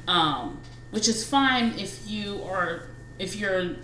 Um, 0.07 0.62
which 0.91 1.07
is 1.07 1.27
fine 1.27 1.74
if 1.79 2.07
you 2.07 2.43
are, 2.43 2.83
if 3.17 3.36
you're 3.36 3.75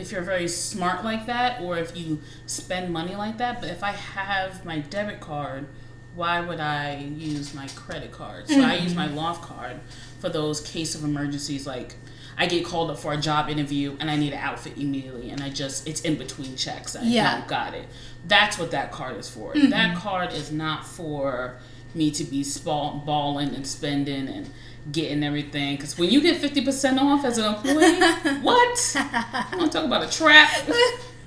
if 0.00 0.10
you're 0.10 0.22
very 0.22 0.48
smart 0.48 1.04
like 1.04 1.26
that 1.26 1.60
or 1.60 1.78
if 1.78 1.96
you 1.96 2.20
spend 2.46 2.92
money 2.92 3.14
like 3.14 3.38
that 3.38 3.60
but 3.60 3.70
if 3.70 3.82
i 3.82 3.92
have 3.92 4.64
my 4.64 4.78
debit 4.78 5.20
card 5.20 5.66
why 6.14 6.40
would 6.40 6.58
i 6.58 6.96
use 7.16 7.54
my 7.54 7.68
credit 7.68 8.10
card? 8.10 8.48
So 8.48 8.60
i 8.62 8.74
use 8.74 8.94
my 8.94 9.06
mm-hmm. 9.06 9.16
loft 9.16 9.42
card 9.42 9.78
for 10.18 10.28
those 10.28 10.60
case 10.60 10.94
of 10.94 11.04
emergencies 11.04 11.66
like 11.66 11.94
i 12.36 12.46
get 12.46 12.64
called 12.64 12.90
up 12.90 12.98
for 12.98 13.12
a 13.12 13.16
job 13.16 13.48
interview 13.48 13.96
and 14.00 14.10
i 14.10 14.16
need 14.16 14.32
an 14.32 14.40
outfit 14.40 14.76
immediately 14.76 15.30
and 15.30 15.40
i 15.42 15.48
just 15.48 15.86
it's 15.86 16.00
in 16.00 16.16
between 16.16 16.56
checks. 16.56 16.96
I 16.96 17.02
Yeah. 17.02 17.44
got 17.46 17.74
it. 17.74 17.86
That's 18.26 18.58
what 18.58 18.70
that 18.72 18.92
card 18.92 19.16
is 19.16 19.28
for. 19.28 19.54
Mm-hmm. 19.54 19.70
That 19.70 19.96
card 19.96 20.32
is 20.32 20.50
not 20.50 20.86
for 20.86 21.58
me 21.94 22.10
to 22.12 22.24
be 22.24 22.42
spall- 22.44 23.02
balling 23.04 23.54
and 23.54 23.66
spending 23.66 24.28
and 24.28 24.50
getting 24.92 25.22
everything. 25.22 25.76
Because 25.76 25.98
when 25.98 26.10
you 26.10 26.20
get 26.20 26.40
50% 26.40 26.98
off 27.00 27.24
as 27.24 27.38
an 27.38 27.54
employee, 27.54 28.00
what? 28.42 28.96
I 28.96 29.46
want 29.56 29.72
to 29.72 29.78
talk 29.78 29.86
about 29.86 30.02
a 30.02 30.10
trap. 30.10 30.50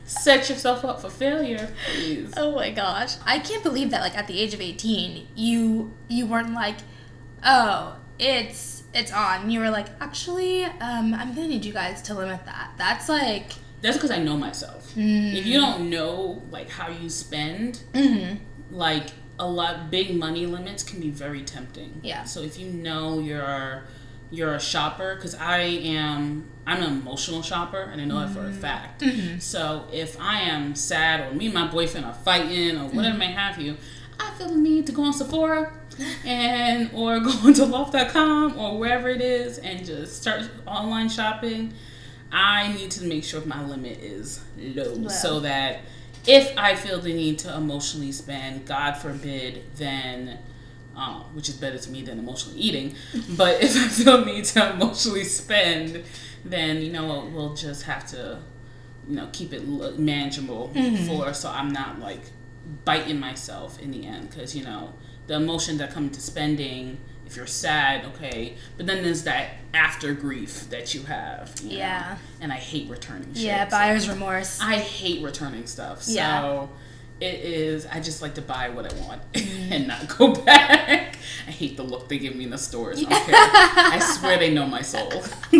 Set 0.05 0.49
yourself 0.49 0.83
up 0.83 0.99
for 1.01 1.09
failure, 1.09 1.69
please. 1.93 2.33
Oh 2.35 2.53
my 2.55 2.71
gosh. 2.71 3.15
I 3.25 3.39
can't 3.39 3.63
believe 3.63 3.89
that 3.91 4.01
like 4.01 4.17
at 4.17 4.27
the 4.27 4.39
age 4.39 4.53
of 4.53 4.59
18, 4.61 5.27
you 5.35 5.93
you 6.09 6.25
weren't 6.25 6.53
like, 6.53 6.75
"Oh, 7.43 7.97
it's 8.19 8.83
it's 8.93 9.13
on." 9.13 9.49
You 9.49 9.61
were 9.61 9.69
like, 9.69 9.87
"Actually, 10.01 10.65
um 10.65 11.13
I'm 11.13 11.33
going 11.33 11.47
to 11.47 11.53
need 11.53 11.63
you 11.63 11.71
guys 11.71 12.01
to 12.03 12.13
limit 12.13 12.43
that." 12.45 12.71
That's 12.77 13.07
like 13.07 13.53
That's 13.81 13.95
because 13.95 14.11
I 14.11 14.17
know 14.17 14.35
myself. 14.35 14.91
If 14.95 15.45
you 15.45 15.59
don't 15.61 15.89
know 15.89 16.41
like 16.51 16.69
how 16.69 16.89
you 16.89 17.09
spend, 17.09 17.83
like 18.71 19.07
a 19.43 19.47
lot 19.47 19.91
big 19.91 20.15
money 20.15 20.45
limits 20.45 20.83
can 20.83 20.99
be 21.01 21.09
very 21.09 21.43
tempting. 21.43 21.99
Yeah. 22.01 22.23
So 22.23 22.41
if 22.41 22.57
you 22.57 22.69
know 22.69 23.19
you're 23.19 23.83
you're 24.31 24.55
a 24.55 24.59
shopper, 24.59 25.15
because 25.15 25.35
I 25.35 25.59
am 25.59 26.49
I'm 26.65 26.81
an 26.81 26.89
emotional 27.01 27.41
shopper 27.41 27.81
and 27.81 28.01
I 28.01 28.05
know 28.05 28.21
that 28.21 28.29
for 28.29 28.39
a 28.39 28.43
mm-hmm. 28.43 28.59
fact. 28.59 29.01
Mm-hmm. 29.01 29.39
So 29.39 29.87
if 29.91 30.19
I 30.19 30.41
am 30.41 30.75
sad 30.75 31.29
or 31.29 31.35
me 31.35 31.45
and 31.45 31.53
my 31.53 31.67
boyfriend 31.67 32.05
are 32.05 32.13
fighting 32.13 32.77
or 32.77 32.87
whatever 32.87 33.17
may 33.17 33.31
have 33.31 33.59
you, 33.61 33.77
I 34.17 34.31
feel 34.31 34.47
the 34.47 34.55
need 34.55 34.87
to 34.87 34.93
go 34.93 35.03
on 35.03 35.13
Sephora 35.13 35.73
and 36.25 36.89
or 36.93 37.19
go 37.19 37.33
into 37.47 37.65
loft.com 37.65 38.57
or 38.57 38.79
wherever 38.79 39.09
it 39.09 39.21
is 39.21 39.57
and 39.57 39.85
just 39.85 40.21
start 40.21 40.49
online 40.65 41.09
shopping. 41.09 41.73
I 42.31 42.73
need 42.73 42.89
to 42.91 43.03
make 43.03 43.25
sure 43.25 43.45
my 43.45 43.63
limit 43.63 43.99
is 43.99 44.43
low 44.57 44.93
Low. 44.93 45.09
so 45.09 45.41
that 45.41 45.81
if 46.25 46.57
I 46.57 46.75
feel 46.75 46.99
the 46.99 47.13
need 47.13 47.39
to 47.39 47.55
emotionally 47.55 48.11
spend, 48.11 48.65
God 48.65 48.93
forbid, 48.93 49.63
then 49.75 50.39
um, 50.95 51.23
which 51.33 51.49
is 51.49 51.55
better 51.55 51.77
to 51.77 51.89
me 51.89 52.03
than 52.03 52.19
emotionally 52.19 52.59
eating. 52.59 52.95
But 53.37 53.61
if 53.63 53.75
I 53.75 53.87
feel 53.87 54.19
the 54.19 54.25
need 54.25 54.45
to 54.45 54.73
emotionally 54.73 55.23
spend, 55.23 56.03
then 56.45 56.81
you 56.81 56.91
know 56.91 57.29
we'll 57.33 57.55
just 57.55 57.83
have 57.83 58.05
to, 58.11 58.39
you 59.07 59.15
know, 59.15 59.29
keep 59.31 59.53
it 59.53 59.67
manageable 59.97 60.71
for 61.07 61.33
so 61.33 61.49
I'm 61.49 61.71
not 61.71 61.99
like 61.99 62.21
biting 62.85 63.19
myself 63.19 63.79
in 63.79 63.91
the 63.91 64.05
end 64.05 64.29
because 64.29 64.55
you 64.55 64.63
know 64.63 64.93
the 65.27 65.35
emotions 65.35 65.79
that 65.79 65.91
come 65.91 66.09
to 66.09 66.21
spending. 66.21 66.99
If 67.33 67.37
you're 67.37 67.47
sad, 67.47 68.05
okay, 68.13 68.53
but 68.77 68.85
then 68.85 69.01
there's 69.01 69.23
that 69.23 69.55
after 69.73 70.13
grief 70.13 70.69
that 70.69 70.93
you 70.93 71.01
have. 71.05 71.51
you 71.63 71.69
know, 71.71 71.75
Yeah. 71.77 72.17
and 72.39 72.53
I 72.53 72.57
hate 72.57 72.87
returning 72.91 73.33
shit. 73.33 73.41
yeah, 73.45 73.67
so- 73.67 73.71
buyer's 73.71 74.07
remorse. 74.07 74.59
I 74.61 74.75
hate 74.75 75.23
returning 75.23 75.65
stuff. 75.65 76.03
So 76.03 76.11
Yeah. 76.11 76.67
it 77.27 77.33
is 77.43 77.87
I 77.87 78.01
just 78.01 78.21
like 78.21 78.35
to 78.35 78.43
buy 78.43 78.69
what 78.69 78.85
I 78.93 78.95
want 79.07 79.21
mm-hmm. 79.33 79.73
and 79.73 79.87
not 79.87 80.15
go 80.15 80.35
back. 80.45 81.15
I 81.47 81.51
hate 81.51 81.75
the 81.75 81.81
look 81.81 82.07
they 82.07 82.19
give 82.19 82.35
me 82.35 82.43
in 82.43 82.51
the 82.51 82.57
stores. 82.59 83.01
Don't. 83.01 83.11
I 83.11 83.97
swear 83.97 84.37
they 84.37 84.53
know 84.53 84.67
my 84.67 84.83
soul. 84.83 85.11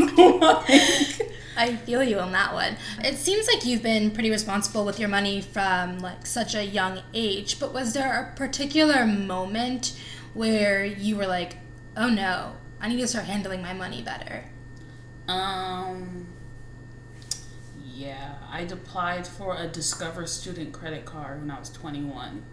I 1.58 1.76
feel 1.88 2.04
you 2.04 2.20
on 2.20 2.34
that 2.34 2.54
one. 2.54 2.78
It 3.04 3.18
seems 3.18 3.48
like 3.48 3.66
you've 3.66 3.82
been 3.82 4.12
pretty 4.12 4.30
responsible 4.30 4.86
with 4.86 5.00
your 5.00 5.10
money 5.10 5.42
from 5.42 5.98
like 6.02 6.28
such 6.28 6.54
a 6.54 6.64
young 6.64 7.02
age, 7.16 7.60
but 7.60 7.74
was 7.74 7.94
there 7.94 8.32
a 8.32 8.36
particular 8.38 9.08
moment 9.08 10.00
where 10.34 10.84
you 10.84 11.16
were 11.16 11.28
like, 11.28 11.58
"Oh 11.96 12.10
no, 12.10 12.56
I 12.82 12.88
need 12.90 13.00
to 13.00 13.08
start 13.08 13.26
handling 13.26 13.62
my 13.62 13.74
money 13.74 14.02
better"? 14.02 14.46
um 15.28 16.28
yeah, 17.94 18.36
I 18.50 18.62
applied 18.62 19.26
for 19.28 19.56
a 19.56 19.68
Discover 19.68 20.26
student 20.28 20.74
credit 20.74 21.06
card 21.06 21.42
when 21.42 21.52
I 21.52 21.60
was 21.60 21.70
21. 21.70 22.44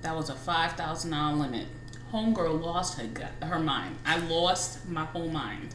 That 0.00 0.16
was 0.16 0.30
a 0.30 0.34
$5,000 0.34 1.38
limit. 1.38 1.66
Homegirl 2.12 2.60
lost 2.62 2.98
her, 2.98 3.06
gu- 3.06 3.46
her 3.46 3.58
mind. 3.58 3.98
I 4.06 4.16
lost 4.18 4.88
my 4.88 5.04
whole 5.04 5.28
mind. 5.28 5.74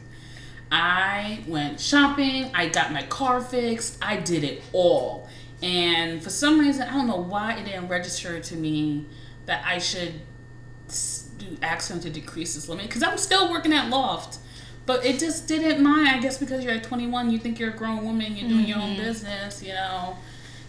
I 0.72 1.44
went 1.46 1.80
shopping. 1.80 2.50
I 2.54 2.68
got 2.68 2.92
my 2.92 3.02
car 3.04 3.40
fixed. 3.40 3.96
I 4.02 4.16
did 4.16 4.44
it 4.44 4.62
all. 4.72 5.28
And 5.62 6.22
for 6.22 6.30
some 6.30 6.58
reason, 6.58 6.82
I 6.82 6.92
don't 6.92 7.06
know 7.06 7.22
why 7.22 7.54
it 7.54 7.64
didn't 7.66 7.88
register 7.88 8.40
to 8.40 8.56
me 8.56 9.06
that 9.46 9.64
I 9.64 9.78
should 9.78 10.20
ask 11.62 11.88
them 11.88 12.00
to 12.00 12.10
decrease 12.10 12.54
this 12.54 12.68
limit 12.68 12.86
because 12.86 13.02
I'm 13.02 13.18
still 13.18 13.50
working 13.50 13.72
at 13.72 13.90
Loft. 13.90 14.38
But 14.86 15.04
it 15.04 15.20
just 15.20 15.46
didn't 15.46 15.82
mind. 15.82 16.08
I 16.08 16.18
guess 16.20 16.38
because 16.38 16.64
you're 16.64 16.74
at 16.74 16.84
21, 16.84 17.30
you 17.30 17.38
think 17.38 17.58
you're 17.58 17.70
a 17.70 17.76
grown 17.76 18.04
woman, 18.04 18.36
you're 18.36 18.48
doing 18.48 18.66
your 18.66 18.78
own 18.78 18.94
mm-hmm. 18.94 19.02
business, 19.02 19.62
you 19.62 19.72
know, 19.72 20.16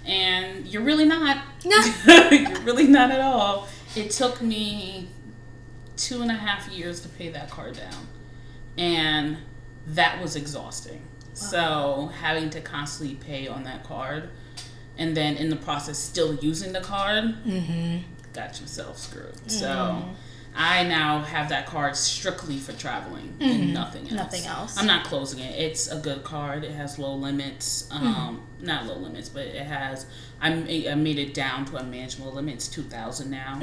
and 0.05 0.67
you're 0.67 0.83
really 0.83 1.05
not. 1.05 1.37
No. 1.65 2.29
you're 2.29 2.61
really 2.61 2.87
not 2.87 3.11
at 3.11 3.21
all. 3.21 3.67
It 3.95 4.11
took 4.11 4.41
me 4.41 5.09
two 5.95 6.21
and 6.21 6.31
a 6.31 6.35
half 6.35 6.67
years 6.69 7.01
to 7.01 7.09
pay 7.09 7.29
that 7.29 7.49
card 7.49 7.77
down, 7.77 8.07
and 8.77 9.37
that 9.87 10.21
was 10.21 10.35
exhausting. 10.35 11.01
So 11.33 12.11
having 12.19 12.49
to 12.51 12.61
constantly 12.61 13.15
pay 13.15 13.47
on 13.47 13.63
that 13.63 13.83
card, 13.83 14.29
and 14.97 15.15
then 15.15 15.35
in 15.37 15.49
the 15.49 15.55
process 15.55 15.97
still 15.97 16.35
using 16.35 16.73
the 16.73 16.81
card, 16.81 17.35
mm-hmm. 17.45 17.99
got 18.33 18.59
yourself 18.59 18.97
screwed. 18.97 19.49
So 19.49 19.67
mm-hmm. 19.67 20.11
I 20.55 20.84
now 20.84 21.22
have 21.22 21.50
that 21.50 21.65
card 21.65 21.96
strictly 21.96 22.58
for 22.58 22.74
traveling 22.74 23.36
and 23.39 23.74
nothing 23.74 24.03
else. 24.03 24.12
Nothing 24.12 24.46
else. 24.46 24.77
I'm 24.77 24.86
not 24.86 25.05
closing 25.05 25.39
it. 25.39 25.58
It's 25.60 25.89
a 25.89 25.98
good 25.98 26.24
card. 26.24 26.63
It 26.63 26.72
has 26.72 27.00
low 27.00 27.15
limits. 27.15 27.89
Um, 27.91 28.41
not 28.62 28.86
low 28.86 28.98
limits, 28.98 29.29
but 29.29 29.46
it 29.46 29.65
has. 29.65 30.05
I 30.41 30.53
made, 30.53 30.88
I 30.88 30.96
made 30.96 31.20
it 31.20 31.34
down 31.34 31.65
to 31.65 31.77
a 31.77 31.84
manageable 31.84 32.31
limit. 32.31 32.55
It's 32.55 32.67
two 32.67 32.84
thousand 32.84 33.29
now, 33.31 33.60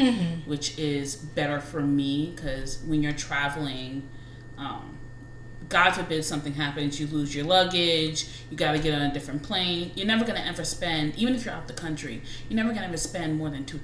which 0.46 0.78
is 0.78 1.16
better 1.16 1.60
for 1.60 1.80
me 1.80 2.32
because 2.34 2.78
when 2.86 3.02
you're 3.02 3.12
traveling, 3.12 4.08
um, 4.56 4.97
God 5.68 5.92
forbid 5.92 6.24
something 6.24 6.54
happens, 6.54 6.98
you 7.00 7.06
lose 7.06 7.34
your 7.34 7.44
luggage, 7.44 8.26
you 8.50 8.56
got 8.56 8.72
to 8.72 8.78
get 8.78 8.94
on 8.94 9.02
a 9.02 9.12
different 9.12 9.42
plane. 9.42 9.90
You're 9.94 10.06
never 10.06 10.24
gonna 10.24 10.44
ever 10.46 10.64
spend, 10.64 11.16
even 11.16 11.34
if 11.34 11.44
you're 11.44 11.54
out 11.54 11.66
the 11.68 11.74
country, 11.74 12.22
you're 12.48 12.56
never 12.56 12.72
gonna 12.72 12.86
ever 12.86 12.96
spend 12.96 13.36
more 13.36 13.50
than 13.50 13.64
two 13.64 13.78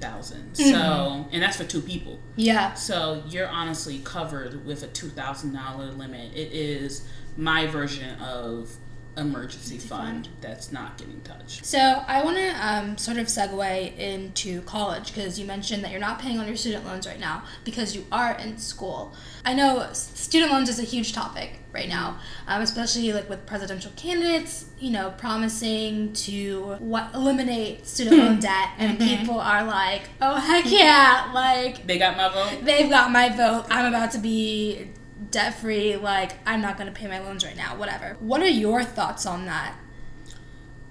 So, 0.55 0.65
mm-hmm. 0.65 1.35
and 1.35 1.43
that's 1.43 1.57
for 1.57 1.65
two 1.65 1.81
people. 1.81 2.19
Yeah. 2.37 2.75
So 2.75 3.23
you're 3.29 3.49
honestly 3.49 4.01
covered 4.05 4.65
with 4.65 4.83
a 4.83 4.89
two 4.89 5.09
thousand 5.09 5.53
dollar 5.55 5.87
limit. 5.87 6.35
It 6.35 6.53
is 6.53 7.07
my 7.37 7.67
version 7.67 8.19
of 8.21 8.77
emergency 9.17 9.79
fund 9.79 10.29
that's 10.41 10.73
not 10.73 10.99
getting 10.99 11.21
touched. 11.23 11.65
So 11.65 11.79
I 11.79 12.23
want 12.25 12.37
to 12.37 12.49
um, 12.67 12.99
sort 12.99 13.19
of 13.19 13.27
segue 13.27 13.97
into 13.97 14.61
college 14.63 15.15
because 15.15 15.39
you 15.39 15.47
mentioned 15.47 15.85
that 15.85 15.91
you're 15.91 16.01
not 16.01 16.19
paying 16.19 16.39
on 16.39 16.47
your 16.47 16.57
student 16.57 16.85
loans 16.85 17.07
right 17.07 17.21
now 17.21 17.45
because 17.65 17.95
you 17.95 18.07
are 18.11 18.33
in 18.39 18.59
school. 18.59 19.13
I 19.45 19.55
know 19.55 19.89
student 19.93 20.51
loans 20.53 20.69
is 20.69 20.79
a 20.79 20.85
huge 20.85 21.13
topic 21.13 21.59
right 21.73 21.89
now, 21.89 22.19
um, 22.47 22.63
especially 22.63 23.13
like 23.13 23.29
with 23.29 23.45
presidential 23.47 23.93
candidates, 23.97 24.67
you 24.79 24.91
know, 24.91 25.13
promising 25.17 26.13
to 26.13 26.77
what 26.79 27.13
eliminate 27.15 27.87
student 27.87 28.19
loan 28.19 28.41
debt, 28.41 28.71
and 28.79 28.99
people 28.99 29.39
are 29.39 29.65
like, 29.65 30.03
"Oh 30.21 30.37
heck 30.37 30.71
yeah!" 30.71 31.31
Like 31.35 31.87
They 31.87 31.99
got 31.99 32.17
my 32.17 32.29
vote. 32.29 32.65
they've 32.65 32.89
got 32.89 33.11
my 33.11 33.29
vote. 33.29 33.67
I'm 33.71 33.87
about 33.87 34.13
to 34.13 34.19
be 34.19 34.89
debt 35.35 35.55
free. 35.55 35.97
Like 35.97 36.39
I'm 36.47 36.63
not 36.63 36.79
to 36.87 36.93
pay 36.93 37.09
my 37.09 37.19
loans 37.19 37.45
right 37.45 37.57
now. 37.57 37.77
Whatever. 37.77 38.17
What 38.21 38.41
are 38.41 38.49
your 38.49 38.85
thoughts 38.85 39.27
on 39.27 39.45
that? 39.47 39.75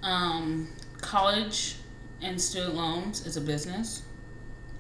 Um, 0.04 0.68
college 1.02 1.78
and 2.22 2.40
student 2.40 2.76
loans 2.76 3.26
is 3.26 3.38
a 3.38 3.42
business, 3.42 4.04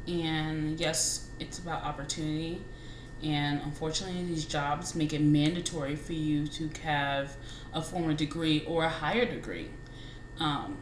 and 0.05 0.79
yes, 0.79 1.29
it's 1.39 1.59
about 1.59 1.83
opportunity. 1.83 2.61
And 3.23 3.61
unfortunately, 3.61 4.25
these 4.25 4.43
jobs 4.43 4.95
make 4.95 5.13
it 5.13 5.21
mandatory 5.21 5.95
for 5.95 6.11
you 6.11 6.45
to 6.47 6.69
have 6.83 7.37
a 7.73 7.81
formal 7.81 8.13
degree 8.13 8.65
or 8.67 8.83
a 8.83 8.89
higher 8.89 9.25
degree. 9.25 9.69
Um, 10.39 10.77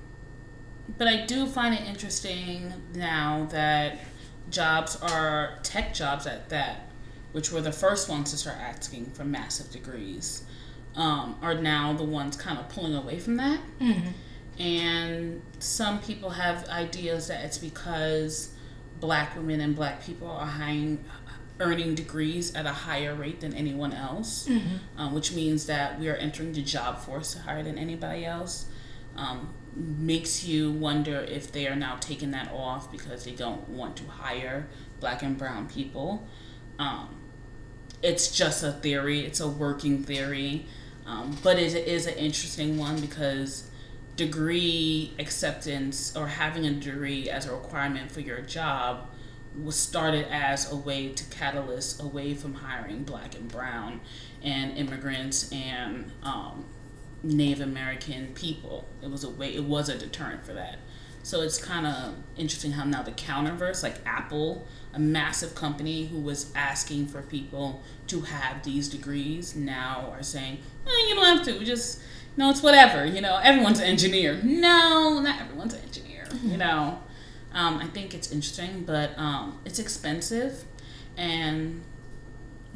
but 0.98 1.08
I 1.08 1.28
do 1.28 1.46
find 1.46 1.76
it 1.76 1.82
interesting 1.88 2.74
now 2.96 3.48
that 3.52 4.00
jobs 4.50 4.96
are 4.96 5.60
tech 5.62 5.94
jobs 5.94 6.26
at 6.26 6.50
that, 6.50 6.91
which 7.32 7.52
were 7.52 7.62
the 7.62 7.72
first 7.72 8.10
ones 8.10 8.32
to 8.32 8.38
start 8.38 8.58
asking 8.60 9.06
for 9.12 9.24
massive 9.26 9.72
degrees, 9.72 10.44
um, 10.96 11.38
are 11.42 11.56
now 11.56 11.94
the 11.94 12.04
ones 12.04 12.36
kind 12.36 12.58
of 12.60 12.68
pulling 12.70 12.96
away 12.96 13.20
from 13.20 13.38
that. 13.38 13.60
And 14.60 15.42
some 15.60 16.00
people 16.02 16.32
have 16.32 16.68
ideas 16.70 17.28
that 17.28 17.44
it's 17.46 17.58
because 17.58 18.54
black 19.00 19.36
women 19.36 19.62
and 19.62 19.76
black 19.76 20.04
people 20.04 20.30
are 20.30 20.46
high, 20.46 20.98
earning 21.60 21.96
degrees 21.96 22.54
at 22.54 22.66
a 22.66 22.72
higher 22.74 23.16
rate 23.16 23.40
than 23.40 23.54
anyone 23.54 23.94
else, 23.94 24.48
um, 24.98 25.14
which 25.14 25.34
means 25.34 25.66
that 25.68 26.00
we 26.00 26.10
are 26.10 26.16
entering 26.16 26.54
the 26.54 26.62
job 26.62 27.00
force 27.00 27.34
higher 27.36 27.64
than 27.64 27.78
anybody 27.78 28.26
else. 28.26 28.66
Um, 29.16 29.54
makes 29.74 30.44
you 30.44 30.72
wonder 30.72 31.20
if 31.22 31.52
they 31.52 31.66
are 31.68 31.76
now 31.76 31.96
taking 32.00 32.32
that 32.32 32.52
off 32.52 32.92
because 32.92 33.24
they 33.24 33.32
don't 33.32 33.68
want 33.70 33.96
to 33.98 34.04
hire 34.06 34.68
black 35.00 35.24
and 35.24 35.38
brown 35.38 35.68
people. 35.68 36.28
Um, 36.78 37.16
it's 38.02 38.36
just 38.36 38.64
a 38.64 38.72
theory, 38.72 39.22
it's 39.22 39.40
a 39.40 39.48
working 39.48 40.04
theory, 40.04 40.66
um, 41.06 41.38
but 41.44 41.58
it 41.58 41.74
is 41.76 42.08
an 42.08 42.16
interesting 42.16 42.78
one 42.78 43.00
because 43.00 43.70
degree 44.16 45.14
acceptance 45.20 46.16
or 46.16 46.28
having 46.28 46.66
a 46.66 46.72
degree 46.72 47.30
as 47.30 47.46
a 47.46 47.52
requirement 47.52 48.12
for 48.12 48.20
your 48.20 48.42
job 48.42 49.08
was 49.62 49.76
started 49.76 50.26
as 50.32 50.72
a 50.72 50.76
way 50.76 51.10
to 51.10 51.24
catalyst 51.26 52.02
away 52.02 52.34
from 52.34 52.54
hiring 52.54 53.04
black 53.04 53.36
and 53.36 53.50
brown 53.52 54.00
and 54.44 54.78
immigrants 54.78 55.52
and 55.52 56.12
um, 56.24 56.66
Native 57.24 57.62
American 57.62 58.28
people. 58.34 58.86
It 59.02 59.10
was 59.12 59.24
a 59.24 59.30
way. 59.30 59.54
It 59.54 59.64
was 59.64 59.90
a 59.90 59.98
deterrent 59.98 60.46
for 60.46 60.54
that. 60.54 60.80
So 61.24 61.42
it's 61.42 61.64
kind 61.64 61.86
of 61.86 62.16
interesting 62.36 62.72
how 62.72 62.84
now 62.84 63.04
the 63.04 63.12
counterverse, 63.12 63.84
like 63.84 63.96
Apple, 64.06 64.68
a 64.94 65.00
massive 65.00 65.56
company 65.56 66.08
who 66.08 66.20
was 66.20 66.52
asking 66.56 67.08
for 67.08 67.22
people 67.22 67.82
to 68.08 68.22
have 68.22 68.64
these 68.64 68.90
degrees, 68.90 69.56
now 69.56 70.10
are 70.12 70.24
saying, 70.24 70.58
eh, 70.86 71.08
you 71.10 71.16
don't 71.16 71.38
have 71.38 71.46
to. 71.46 71.64
Just 71.64 72.02
no, 72.38 72.50
it's 72.50 72.64
whatever. 72.64 73.06
You 73.06 73.22
know, 73.22 73.38
everyone's 73.38 73.80
an 73.80 73.86
engineer. 73.86 74.40
No, 74.44 75.20
not 75.20 75.40
everyone's 75.40 75.74
an 75.74 75.82
engineer. 75.84 76.28
You 76.44 76.58
know, 76.58 77.00
um, 77.54 77.78
I 77.78 77.88
think 77.88 78.14
it's 78.14 78.32
interesting, 78.32 78.84
but 78.84 79.18
um, 79.18 79.60
it's 79.66 79.80
expensive, 79.80 80.64
and 81.18 81.82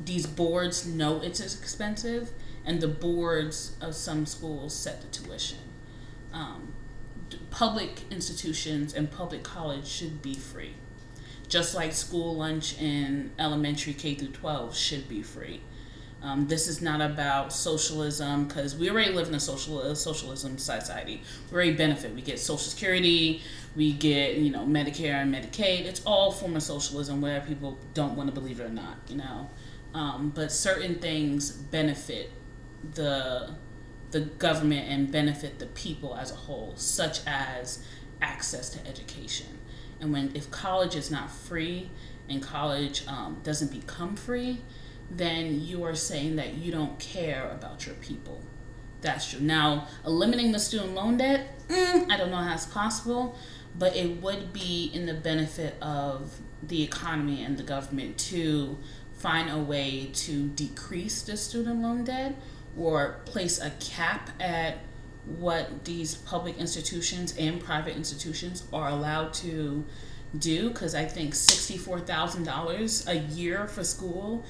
these 0.04 0.28
boards 0.28 0.86
know 0.86 1.22
it's 1.22 1.40
expensive, 1.40 2.32
and 2.66 2.82
the 2.82 2.88
boards 2.88 3.78
of 3.82 3.96
some 3.96 4.26
schools 4.26 4.76
set 4.76 5.02
the 5.02 5.08
tuition. 5.08 5.60
Um, 6.34 6.74
public 7.56 8.02
institutions 8.12 8.94
and 8.94 9.10
public 9.10 9.42
college 9.42 9.88
should 9.88 10.22
be 10.22 10.34
free, 10.36 10.74
just 11.48 11.74
like 11.74 11.94
school 11.94 12.36
lunch 12.36 12.78
in 12.82 13.32
elementary 13.40 13.94
K 13.94 14.14
through 14.14 14.28
12 14.28 14.76
should 14.76 15.08
be 15.08 15.22
free. 15.22 15.62
Um, 16.22 16.48
this 16.48 16.68
is 16.68 16.82
not 16.82 17.00
about 17.00 17.54
socialism 17.54 18.48
because 18.48 18.76
we 18.76 18.90
already 18.90 19.14
live 19.14 19.30
in 19.30 19.36
a 19.36 19.40
social 19.40 19.80
a 19.80 19.96
socialism 19.96 20.58
society. 20.58 21.22
We 21.50 21.56
already 21.56 21.74
benefit. 21.74 22.14
We 22.14 22.22
get 22.22 22.40
Social 22.40 22.58
Security, 22.58 23.42
we 23.74 23.94
get 23.94 24.36
you 24.36 24.52
know 24.52 24.66
Medicare 24.66 25.22
and 25.22 25.34
Medicaid. 25.34 25.86
It's 25.86 26.02
all 26.06 26.32
form 26.32 26.58
of 26.58 26.64
socialism, 26.64 27.22
whether 27.22 27.40
people 27.40 27.78
don't 27.94 28.18
want 28.18 28.28
to 28.28 28.34
believe 28.34 28.60
it 28.60 28.64
or 28.64 28.70
not. 28.70 28.98
You 29.08 29.18
know, 29.18 29.50
um, 29.94 30.34
but 30.36 30.52
certain 30.52 30.96
things 30.96 31.52
benefit 31.52 32.32
the 32.96 33.56
the 34.16 34.22
government 34.22 34.88
and 34.90 35.12
benefit 35.12 35.60
the 35.60 35.66
people 35.66 36.16
as 36.16 36.32
a 36.32 36.36
whole, 36.36 36.72
such 36.78 37.20
as 37.28 37.84
access 38.22 38.70
to 38.70 38.88
education. 38.88 39.60
And 40.00 40.14
when 40.14 40.32
if 40.34 40.50
college 40.50 40.96
is 40.96 41.12
not 41.12 41.30
free 41.30 41.90
and 42.30 42.42
college 42.42 43.06
um, 43.10 43.42
doesn't 43.44 43.74
become 43.74 44.16
free, 44.16 44.62
then 45.12 45.60
you 45.60 45.84
are 45.84 45.96
saying 45.96 46.38
that 46.38 46.54
you 46.54 46.72
don't 46.72 46.98
care 46.98 47.52
about 47.52 47.86
your 47.86 47.96
people. 47.96 48.40
That's 49.02 49.32
true. 49.32 49.42
Now, 49.42 49.90
eliminating 50.06 50.54
the 50.54 50.60
student 50.60 50.94
loan 50.94 51.18
debt, 51.18 51.68
mm, 51.68 52.10
I 52.10 52.16
don't 52.16 52.32
know 52.32 52.38
how 52.38 52.54
it's 52.54 52.66
possible, 52.68 53.36
but 53.78 53.98
it 53.98 54.22
would 54.22 54.54
be 54.54 54.92
in 54.94 55.08
the 55.08 55.14
benefit 55.14 55.76
of 55.82 56.40
the 56.64 56.82
economy 56.84 57.44
and 57.44 57.58
the 57.58 57.64
government 57.64 58.18
to 58.30 58.78
find 59.18 59.50
a 59.50 59.60
way 59.60 60.10
to 60.14 60.48
decrease 60.48 61.22
the 61.24 61.36
student 61.36 61.82
loan 61.82 62.06
debt 62.06 62.34
or 62.78 63.18
place 63.26 63.62
a 63.62 63.70
cap 63.80 64.30
at 64.40 64.80
what 65.38 65.86
these 65.86 66.16
public 66.16 66.58
institutions 66.58 67.36
and 67.38 67.60
private 67.60 67.96
institutions 67.96 68.64
are 68.72 68.90
allowed 68.90 69.34
to 69.34 69.84
do 70.38 70.70
because 70.70 70.94
I 70.94 71.06
think 71.06 71.34
$64,000 71.34 73.08
a 73.08 73.18
year 73.34 73.68
for 73.68 73.84
school 73.84 74.44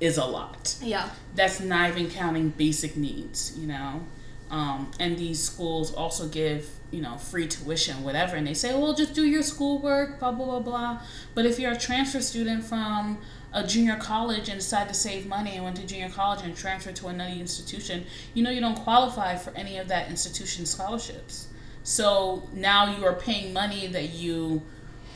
is 0.00 0.16
a 0.16 0.24
lot. 0.24 0.76
Yeah. 0.82 1.08
That's 1.34 1.60
not 1.60 1.90
even 1.90 2.10
counting 2.10 2.50
basic 2.50 2.96
needs, 2.96 3.56
you 3.56 3.66
know. 3.66 4.02
Um, 4.50 4.90
and 4.98 5.18
these 5.18 5.42
schools 5.42 5.92
also 5.92 6.28
give, 6.28 6.70
you 6.90 7.00
know, 7.00 7.16
free 7.16 7.46
tuition, 7.46 8.02
whatever. 8.02 8.36
And 8.36 8.46
they 8.46 8.54
say, 8.54 8.74
well, 8.74 8.94
just 8.94 9.14
do 9.14 9.24
your 9.24 9.42
schoolwork, 9.42 10.18
blah, 10.18 10.32
blah, 10.32 10.46
blah, 10.46 10.60
blah. 10.60 11.02
But 11.34 11.46
if 11.46 11.58
you're 11.58 11.72
a 11.72 11.78
transfer 11.78 12.20
student 12.20 12.64
from 12.64 13.18
a 13.52 13.66
junior 13.66 13.96
college 13.96 14.48
and 14.48 14.58
decide 14.58 14.88
to 14.88 14.94
save 14.94 15.26
money 15.26 15.54
and 15.54 15.64
went 15.64 15.76
to 15.76 15.86
junior 15.86 16.08
college 16.10 16.44
and 16.44 16.56
transferred 16.56 16.96
to 16.96 17.08
another 17.08 17.32
institution, 17.32 18.04
you 18.34 18.42
know 18.42 18.50
you 18.50 18.60
don't 18.60 18.76
qualify 18.76 19.36
for 19.36 19.50
any 19.56 19.78
of 19.78 19.88
that 19.88 20.08
institution's 20.10 20.70
scholarships. 20.70 21.48
So 21.82 22.48
now 22.52 22.96
you 22.96 23.04
are 23.06 23.14
paying 23.14 23.52
money 23.52 23.86
that 23.88 24.10
you 24.10 24.62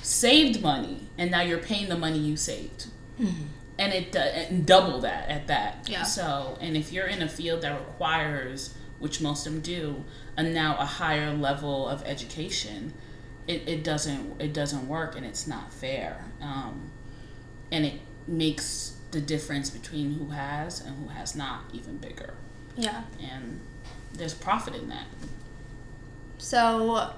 saved 0.02 0.62
money, 0.62 1.08
and 1.18 1.30
now 1.30 1.42
you're 1.42 1.58
paying 1.58 1.88
the 1.88 1.98
money 1.98 2.18
you 2.18 2.36
saved. 2.36 2.86
Mm-hmm 3.20 3.44
and 3.78 3.92
it 3.92 4.16
uh, 4.16 4.64
double 4.64 5.00
that 5.00 5.28
at 5.28 5.46
that. 5.48 5.88
Yeah. 5.88 6.02
So, 6.02 6.56
and 6.60 6.76
if 6.76 6.92
you're 6.92 7.06
in 7.06 7.22
a 7.22 7.28
field 7.28 7.62
that 7.62 7.78
requires, 7.78 8.74
which 9.02 9.20
most 9.20 9.48
of 9.48 9.52
them 9.52 9.60
do, 9.62 10.04
and 10.36 10.54
now 10.54 10.76
a 10.78 10.84
higher 10.84 11.34
level 11.34 11.88
of 11.88 12.04
education, 12.06 12.94
it, 13.48 13.68
it 13.68 13.82
doesn't 13.82 14.40
it 14.40 14.54
doesn't 14.54 14.86
work 14.86 15.16
and 15.16 15.26
it's 15.26 15.48
not 15.48 15.72
fair. 15.72 16.24
Um, 16.40 16.92
and 17.72 17.84
it 17.84 18.00
makes 18.28 18.96
the 19.10 19.20
difference 19.20 19.70
between 19.70 20.14
who 20.14 20.28
has 20.28 20.80
and 20.80 20.96
who 20.96 21.08
has 21.08 21.34
not 21.34 21.64
even 21.72 21.98
bigger. 21.98 22.34
Yeah. 22.76 23.02
And 23.20 23.60
there's 24.14 24.34
profit 24.34 24.76
in 24.76 24.88
that. 24.90 25.06
So 26.38 27.10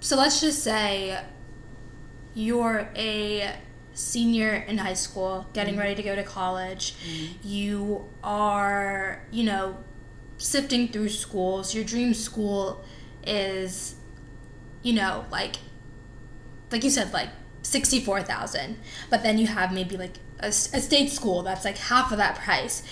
so 0.00 0.16
let's 0.16 0.40
just 0.40 0.64
say 0.64 1.22
you're 2.34 2.88
a 2.96 3.54
senior 3.94 4.54
in 4.54 4.78
high 4.78 4.94
school, 4.94 5.46
getting 5.52 5.74
mm-hmm. 5.74 5.82
ready 5.82 5.94
to 5.96 6.02
go 6.02 6.14
to 6.14 6.22
college. 6.22 6.94
Mm-hmm. 7.06 7.48
You 7.48 8.08
are, 8.22 9.22
you 9.30 9.44
know, 9.44 9.78
sifting 10.38 10.88
through 10.88 11.10
schools. 11.10 11.74
Your 11.74 11.84
dream 11.84 12.14
school 12.14 12.84
is, 13.26 13.96
you 14.82 14.92
know, 14.92 15.24
like, 15.30 15.56
like 16.70 16.84
you 16.84 16.90
said, 16.90 17.12
like 17.12 17.28
sixty-four 17.62 18.22
thousand. 18.22 18.78
But 19.10 19.22
then 19.22 19.38
you 19.38 19.46
have 19.46 19.72
maybe 19.72 19.96
like 19.96 20.18
a, 20.40 20.48
a 20.48 20.52
state 20.52 21.10
school 21.10 21.42
that's 21.42 21.64
like 21.64 21.78
half 21.78 22.12
of 22.12 22.18
that 22.18 22.36
price. 22.36 22.82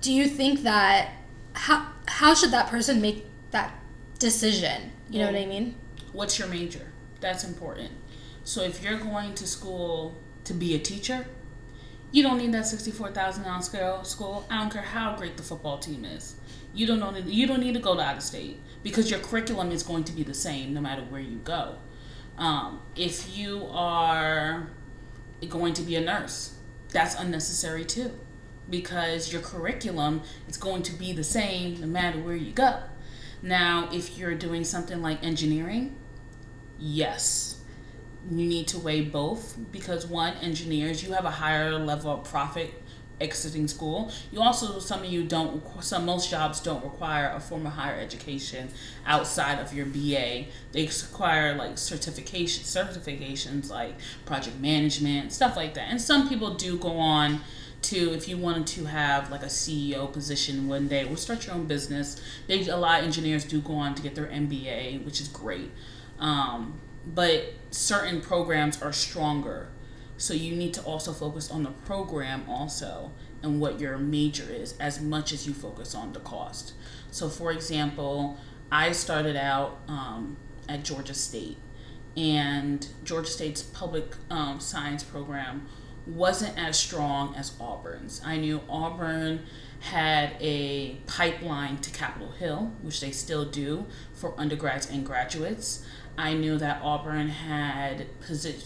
Do 0.00 0.12
you 0.12 0.26
think 0.26 0.62
that 0.62 1.10
how 1.54 1.88
how 2.06 2.34
should 2.34 2.50
that 2.50 2.68
person 2.68 3.00
make 3.00 3.26
that 3.50 3.74
decision? 4.18 4.92
You 5.10 5.20
well, 5.20 5.32
know 5.32 5.38
what 5.38 5.46
I 5.46 5.48
mean? 5.48 5.74
What's 6.12 6.38
your 6.38 6.48
major? 6.48 6.92
That's 7.20 7.44
important 7.44 7.92
so 8.44 8.62
if 8.62 8.82
you're 8.82 8.98
going 8.98 9.34
to 9.34 9.46
school 9.46 10.16
to 10.44 10.54
be 10.54 10.74
a 10.74 10.78
teacher, 10.78 11.26
you 12.10 12.22
don't 12.22 12.38
need 12.38 12.52
that 12.52 12.66
sixty-four 12.66 13.12
thousand 13.12 13.44
dollars 13.44 13.68
school. 14.08 14.46
I 14.50 14.58
don't 14.58 14.72
care 14.72 14.82
how 14.82 15.16
great 15.16 15.36
the 15.36 15.42
football 15.42 15.78
team 15.78 16.04
is. 16.04 16.36
You 16.74 16.86
don't 16.86 17.00
know. 17.00 17.14
You 17.16 17.46
don't 17.46 17.60
need 17.60 17.74
to 17.74 17.80
go 17.80 17.94
to 17.94 18.00
out 18.00 18.16
of 18.16 18.22
state 18.22 18.58
because 18.82 19.10
your 19.10 19.20
curriculum 19.20 19.70
is 19.70 19.82
going 19.82 20.04
to 20.04 20.12
be 20.12 20.22
the 20.22 20.34
same 20.34 20.74
no 20.74 20.80
matter 20.80 21.02
where 21.02 21.20
you 21.20 21.38
go. 21.38 21.76
Um, 22.38 22.80
if 22.96 23.36
you 23.36 23.66
are 23.70 24.70
going 25.48 25.74
to 25.74 25.82
be 25.82 25.96
a 25.96 26.00
nurse, 26.00 26.56
that's 26.90 27.14
unnecessary 27.14 27.84
too, 27.84 28.12
because 28.70 29.32
your 29.32 29.42
curriculum 29.42 30.22
is 30.48 30.56
going 30.56 30.82
to 30.84 30.92
be 30.92 31.12
the 31.12 31.24
same 31.24 31.80
no 31.80 31.86
matter 31.86 32.18
where 32.18 32.36
you 32.36 32.52
go. 32.52 32.80
Now, 33.42 33.88
if 33.92 34.16
you're 34.16 34.34
doing 34.34 34.64
something 34.64 35.02
like 35.02 35.22
engineering, 35.24 35.96
yes, 36.78 37.51
you 38.30 38.46
need 38.46 38.68
to 38.68 38.78
weigh 38.78 39.02
both 39.02 39.56
because 39.72 40.06
one 40.06 40.34
engineers 40.34 41.02
you 41.02 41.12
have 41.12 41.24
a 41.24 41.30
higher 41.30 41.78
level 41.78 42.12
of 42.12 42.24
profit 42.24 42.72
exiting 43.20 43.68
school. 43.68 44.10
You 44.32 44.40
also 44.42 44.78
some 44.80 45.00
of 45.00 45.06
you 45.06 45.24
don't 45.24 45.62
some 45.82 46.04
most 46.04 46.30
jobs 46.30 46.60
don't 46.60 46.82
require 46.82 47.32
a 47.34 47.40
form 47.40 47.66
of 47.66 47.72
higher 47.72 47.98
education 47.98 48.68
outside 49.06 49.58
of 49.58 49.72
your 49.72 49.86
ba 49.86 50.46
they 50.72 50.86
require 50.86 51.54
like 51.54 51.78
certification 51.78 52.64
certifications 52.64 53.70
like 53.70 53.94
project 54.26 54.58
management 54.60 55.32
stuff 55.32 55.56
like 55.56 55.74
that. 55.74 55.88
And 55.88 56.00
some 56.00 56.28
people 56.28 56.54
do 56.54 56.76
go 56.76 56.98
on 56.98 57.40
to 57.82 58.12
if 58.12 58.28
you 58.28 58.38
wanted 58.38 58.66
to 58.66 58.84
have 58.84 59.30
like 59.30 59.42
a 59.42 59.46
ceo 59.46 60.12
position 60.12 60.68
one 60.68 60.86
day 60.86 61.04
or 61.04 61.16
start 61.16 61.46
your 61.46 61.56
own 61.56 61.66
business 61.66 62.20
they 62.46 62.64
a 62.68 62.76
lot 62.76 63.00
of 63.00 63.06
engineers 63.06 63.44
do 63.44 63.60
go 63.60 63.74
on 63.74 63.92
to 63.92 64.02
get 64.02 64.14
their 64.14 64.26
mba 64.26 65.04
which 65.04 65.20
is 65.20 65.28
great. 65.28 65.70
Um, 66.18 66.78
but 67.06 67.54
certain 67.70 68.20
programs 68.20 68.80
are 68.82 68.92
stronger. 68.92 69.68
So 70.16 70.34
you 70.34 70.54
need 70.54 70.74
to 70.74 70.82
also 70.82 71.12
focus 71.12 71.50
on 71.50 71.64
the 71.64 71.70
program 71.70 72.44
also 72.48 73.10
and 73.42 73.60
what 73.60 73.80
your 73.80 73.98
major 73.98 74.48
is 74.48 74.74
as 74.78 75.00
much 75.00 75.32
as 75.32 75.46
you 75.46 75.52
focus 75.52 75.94
on 75.94 76.12
the 76.12 76.20
cost. 76.20 76.74
So, 77.10 77.28
for 77.28 77.50
example, 77.50 78.38
I 78.70 78.92
started 78.92 79.36
out 79.36 79.80
um, 79.88 80.36
at 80.68 80.84
Georgia 80.84 81.14
State, 81.14 81.58
and 82.16 82.86
Georgia 83.04 83.30
State's 83.30 83.62
public 83.62 84.14
um, 84.30 84.60
science 84.60 85.02
program 85.02 85.66
wasn't 86.06 86.58
as 86.58 86.78
strong 86.78 87.34
as 87.36 87.52
Auburn's. 87.60 88.20
I 88.24 88.36
knew 88.36 88.60
Auburn 88.68 89.40
had 89.80 90.36
a 90.40 90.96
pipeline 91.06 91.78
to 91.78 91.90
Capitol 91.90 92.32
Hill, 92.32 92.72
which 92.82 93.00
they 93.00 93.10
still 93.10 93.44
do 93.44 93.86
for 94.14 94.38
undergrads 94.38 94.88
and 94.90 95.04
graduates. 95.04 95.84
I 96.18 96.34
knew 96.34 96.58
that 96.58 96.82
Auburn 96.82 97.28
had 97.28 98.06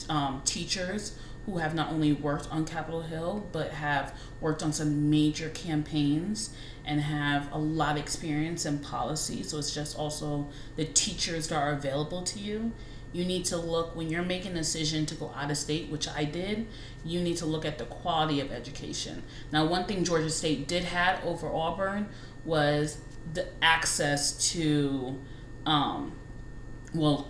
um, 0.09 0.43
teachers 0.45 1.19
who 1.45 1.59
have 1.59 1.75
not 1.75 1.93
only 1.93 2.13
worked 2.13 2.51
on 2.51 2.65
Capitol 2.65 3.03
Hill, 3.03 3.47
but 3.53 3.71
have 3.71 4.19
worked 4.41 4.63
on 4.63 4.73
some 4.73 5.09
major 5.11 5.49
campaigns 5.51 6.55
and 6.85 7.01
have 7.01 7.51
a 7.53 7.59
lot 7.59 7.97
of 7.97 8.03
experience 8.03 8.67
in 8.67 8.79
policy. 8.81 9.43
So 9.45 9.59
it's 9.59 9.73
just 9.73 9.97
also 9.97 10.49
the 10.75 10.85
teachers 10.85 11.49
that 11.49 11.57
are 11.57 11.73
available 11.73 12.23
to 12.23 12.39
you 12.39 12.73
you 13.17 13.25
need 13.25 13.47
to 13.47 13.57
look 13.57 13.97
when 13.97 14.11
you're 14.11 14.23
making 14.23 14.53
a 14.53 14.57
decision 14.57 15.07
to 15.07 15.15
go 15.15 15.33
out 15.35 15.51
of 15.51 15.57
state, 15.57 15.89
which 15.89 16.07
I 16.07 16.25
did, 16.25 16.67
you 17.03 17.21
need 17.23 17.39
to 17.39 17.47
look 17.47 17.65
at 17.65 17.79
the 17.79 17.87
quality 17.87 18.41
of 18.41 18.53
education. 18.53 19.23
Now, 19.51 19.67
one 19.67 19.87
thing 19.87 20.05
Georgia 20.05 20.29
State 20.29 20.69
did 20.69 20.85
have 20.85 21.25
over 21.25 21.49
Auburn 21.49 22.09
was 22.45 22.99
the 23.33 23.47
access 23.63 24.51
to, 24.53 25.19
um, 25.65 26.13
well, 26.95 27.29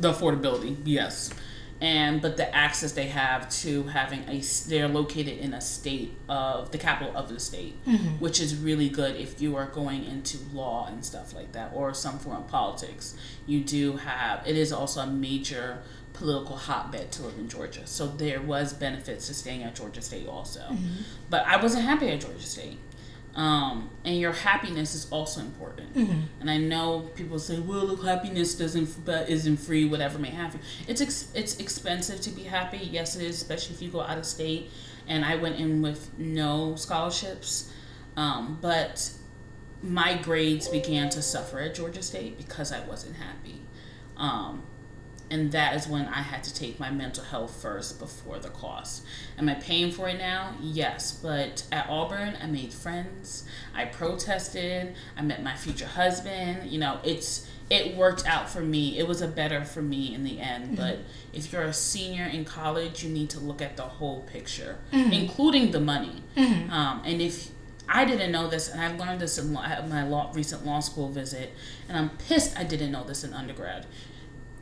the 0.00 0.12
affordability, 0.12 0.76
yes. 0.84 1.30
And 1.78 2.22
but 2.22 2.38
the 2.38 2.54
access 2.56 2.92
they 2.92 3.08
have 3.08 3.50
to 3.60 3.82
having 3.84 4.20
a 4.28 4.40
they're 4.66 4.88
located 4.88 5.38
in 5.38 5.52
a 5.52 5.60
state 5.60 6.16
of 6.26 6.72
the 6.72 6.78
capital 6.78 7.14
of 7.14 7.28
the 7.28 7.38
state 7.38 7.74
mm-hmm. 7.84 8.18
which 8.18 8.40
is 8.40 8.56
really 8.56 8.88
good 8.88 9.14
if 9.16 9.42
you 9.42 9.56
are 9.56 9.66
going 9.66 10.02
into 10.06 10.38
law 10.54 10.86
and 10.86 11.04
stuff 11.04 11.34
like 11.34 11.52
that 11.52 11.72
or 11.74 11.92
some 11.92 12.18
form 12.18 12.38
of 12.38 12.48
politics. 12.48 13.14
You 13.46 13.60
do 13.60 13.98
have 13.98 14.46
it 14.46 14.56
is 14.56 14.72
also 14.72 15.00
a 15.02 15.06
major 15.06 15.82
political 16.14 16.56
hotbed 16.56 17.12
to 17.12 17.22
live 17.24 17.36
in 17.38 17.46
georgia. 17.46 17.86
So 17.86 18.06
there 18.06 18.40
was 18.40 18.72
benefits 18.72 19.26
to 19.26 19.34
staying 19.34 19.62
at 19.62 19.74
georgia 19.74 20.00
state 20.00 20.26
also. 20.26 20.60
Mm-hmm. 20.60 21.02
but 21.28 21.46
i 21.46 21.60
wasn't 21.60 21.84
happy 21.84 22.08
at 22.08 22.22
georgia 22.22 22.40
state 22.40 22.78
um, 23.36 23.90
and 24.04 24.18
your 24.18 24.32
happiness 24.32 24.94
is 24.94 25.06
also 25.10 25.42
important. 25.42 25.94
Mm-hmm. 25.94 26.20
And 26.40 26.50
I 26.50 26.56
know 26.56 27.10
people 27.14 27.38
say, 27.38 27.60
"Well, 27.60 27.94
happiness 27.96 28.54
doesn't, 28.54 29.04
but 29.04 29.28
isn't 29.28 29.58
free. 29.58 29.84
Whatever 29.84 30.18
may 30.18 30.30
happen, 30.30 30.60
it's 30.88 31.02
ex- 31.02 31.30
it's 31.34 31.58
expensive 31.58 32.20
to 32.22 32.30
be 32.30 32.44
happy. 32.44 32.78
Yes, 32.78 33.14
it 33.14 33.22
is, 33.22 33.36
especially 33.36 33.76
if 33.76 33.82
you 33.82 33.90
go 33.90 34.00
out 34.00 34.18
of 34.18 34.24
state." 34.24 34.70
And 35.06 35.24
I 35.24 35.36
went 35.36 35.56
in 35.56 35.82
with 35.82 36.18
no 36.18 36.74
scholarships, 36.74 37.70
um, 38.16 38.58
but 38.60 39.12
my 39.82 40.16
grades 40.16 40.66
began 40.66 41.10
to 41.10 41.22
suffer 41.22 41.60
at 41.60 41.74
Georgia 41.74 42.02
State 42.02 42.38
because 42.38 42.72
I 42.72 42.80
wasn't 42.86 43.16
happy. 43.16 43.60
Um, 44.16 44.62
and 45.30 45.50
that 45.52 45.74
is 45.74 45.88
when 45.88 46.06
I 46.06 46.22
had 46.22 46.44
to 46.44 46.54
take 46.54 46.78
my 46.78 46.90
mental 46.90 47.24
health 47.24 47.60
first 47.60 47.98
before 47.98 48.38
the 48.38 48.48
cost. 48.48 49.04
Am 49.38 49.48
I 49.48 49.54
paying 49.54 49.90
for 49.90 50.08
it 50.08 50.18
now? 50.18 50.54
Yes, 50.60 51.18
but 51.20 51.64
at 51.72 51.88
Auburn, 51.88 52.34
I 52.40 52.46
made 52.46 52.72
friends. 52.72 53.44
I 53.74 53.86
protested. 53.86 54.94
I 55.16 55.22
met 55.22 55.42
my 55.42 55.54
future 55.54 55.86
husband. 55.86 56.70
You 56.70 56.78
know, 56.78 57.00
it's 57.02 57.48
it 57.68 57.96
worked 57.96 58.24
out 58.26 58.48
for 58.48 58.60
me. 58.60 58.96
It 58.98 59.08
was 59.08 59.20
a 59.20 59.26
better 59.26 59.64
for 59.64 59.82
me 59.82 60.14
in 60.14 60.22
the 60.22 60.38
end. 60.38 60.64
Mm-hmm. 60.64 60.74
But 60.76 60.98
if 61.32 61.52
you're 61.52 61.62
a 61.62 61.72
senior 61.72 62.26
in 62.26 62.44
college, 62.44 63.02
you 63.02 63.10
need 63.10 63.30
to 63.30 63.40
look 63.40 63.60
at 63.60 63.76
the 63.76 63.82
whole 63.82 64.20
picture, 64.22 64.78
mm-hmm. 64.92 65.12
including 65.12 65.72
the 65.72 65.80
money. 65.80 66.22
Mm-hmm. 66.36 66.70
Um, 66.70 67.02
and 67.04 67.20
if 67.20 67.50
I 67.88 68.04
didn't 68.04 68.30
know 68.30 68.46
this, 68.46 68.68
and 68.68 68.80
I 68.80 68.96
learned 68.96 69.20
this 69.20 69.38
in 69.38 69.52
my 69.52 70.06
law, 70.06 70.30
recent 70.32 70.64
law 70.64 70.78
school 70.78 71.08
visit, 71.08 71.52
and 71.88 71.98
I'm 71.98 72.10
pissed 72.10 72.56
I 72.56 72.62
didn't 72.62 72.92
know 72.92 73.02
this 73.02 73.24
in 73.24 73.34
undergrad 73.34 73.86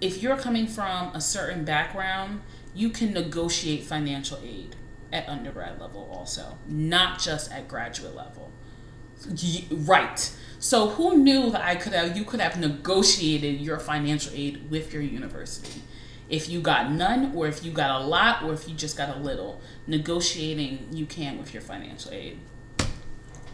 if 0.04 0.22
you're 0.22 0.36
coming 0.36 0.66
from 0.66 1.14
a 1.14 1.20
certain 1.20 1.64
background, 1.64 2.42
you 2.74 2.90
can 2.90 3.14
negotiate 3.14 3.84
financial 3.84 4.38
aid 4.44 4.76
at 5.10 5.26
undergrad 5.26 5.80
level 5.80 6.06
also, 6.12 6.58
not 6.68 7.18
just 7.18 7.50
at 7.50 7.66
graduate 7.68 8.14
level. 8.14 8.52
Right. 9.70 10.30
So 10.58 10.90
who 10.90 11.16
knew 11.16 11.50
that 11.50 11.62
I 11.62 11.76
could 11.76 11.94
have 11.94 12.14
you 12.14 12.24
could 12.24 12.40
have 12.40 12.60
negotiated 12.60 13.62
your 13.62 13.78
financial 13.78 14.32
aid 14.34 14.70
with 14.70 14.92
your 14.92 15.00
university? 15.00 15.80
If 16.28 16.50
you 16.50 16.60
got 16.60 16.92
none 16.92 17.32
or 17.34 17.46
if 17.46 17.64
you 17.64 17.70
got 17.70 18.02
a 18.02 18.04
lot 18.04 18.42
or 18.42 18.52
if 18.52 18.68
you 18.68 18.74
just 18.74 18.98
got 18.98 19.16
a 19.16 19.18
little, 19.18 19.62
negotiating 19.86 20.88
you 20.92 21.06
can 21.06 21.38
with 21.38 21.54
your 21.54 21.62
financial 21.62 22.12
aid. 22.12 22.40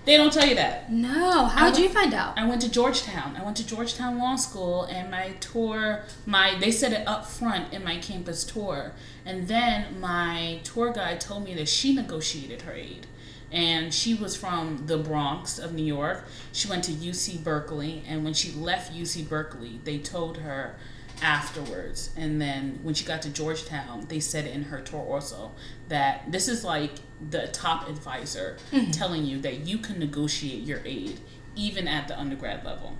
They 0.04 0.16
don't 0.16 0.32
tell 0.32 0.46
you 0.46 0.54
that. 0.54 0.90
No. 0.90 1.44
How 1.44 1.70
did 1.70 1.82
you 1.82 1.88
find 1.88 2.14
out? 2.14 2.38
I 2.38 2.46
went 2.46 2.62
to 2.62 2.70
Georgetown. 2.70 3.36
I 3.36 3.44
went 3.44 3.56
to 3.58 3.66
Georgetown 3.66 4.18
Law 4.18 4.36
School, 4.36 4.84
and 4.84 5.10
my 5.10 5.32
tour, 5.40 6.04
my 6.24 6.54
they 6.58 6.70
said 6.70 6.92
it 6.92 7.06
up 7.06 7.26
front 7.26 7.72
in 7.72 7.84
my 7.84 7.98
campus 7.98 8.44
tour, 8.44 8.92
and 9.26 9.46
then 9.46 10.00
my 10.00 10.60
tour 10.64 10.92
guide 10.92 11.20
told 11.20 11.44
me 11.44 11.54
that 11.54 11.68
she 11.68 11.94
negotiated 11.94 12.62
her 12.62 12.72
aid, 12.72 13.06
and 13.52 13.92
she 13.92 14.14
was 14.14 14.36
from 14.36 14.86
the 14.86 14.96
Bronx 14.96 15.58
of 15.58 15.74
New 15.74 15.84
York. 15.84 16.24
She 16.52 16.68
went 16.68 16.84
to 16.84 16.92
UC 16.92 17.44
Berkeley, 17.44 18.02
and 18.08 18.24
when 18.24 18.34
she 18.34 18.52
left 18.52 18.94
UC 18.94 19.28
Berkeley, 19.28 19.80
they 19.84 19.98
told 19.98 20.38
her 20.38 20.76
afterwards. 21.22 22.10
And 22.16 22.40
then 22.40 22.80
when 22.82 22.94
she 22.94 23.04
got 23.04 23.22
to 23.22 23.30
Georgetown, 23.30 24.06
they 24.08 24.20
said 24.20 24.46
in 24.46 24.64
her 24.64 24.80
tour 24.80 25.00
also 25.00 25.52
that 25.88 26.30
this 26.30 26.48
is 26.48 26.64
like 26.64 26.92
the 27.30 27.48
top 27.48 27.88
advisor 27.88 28.58
mm-hmm. 28.72 28.90
telling 28.90 29.24
you 29.24 29.40
that 29.40 29.66
you 29.66 29.78
can 29.78 29.98
negotiate 29.98 30.62
your 30.62 30.80
aid 30.84 31.20
even 31.56 31.88
at 31.88 32.08
the 32.08 32.18
undergrad 32.18 32.64
level. 32.64 32.96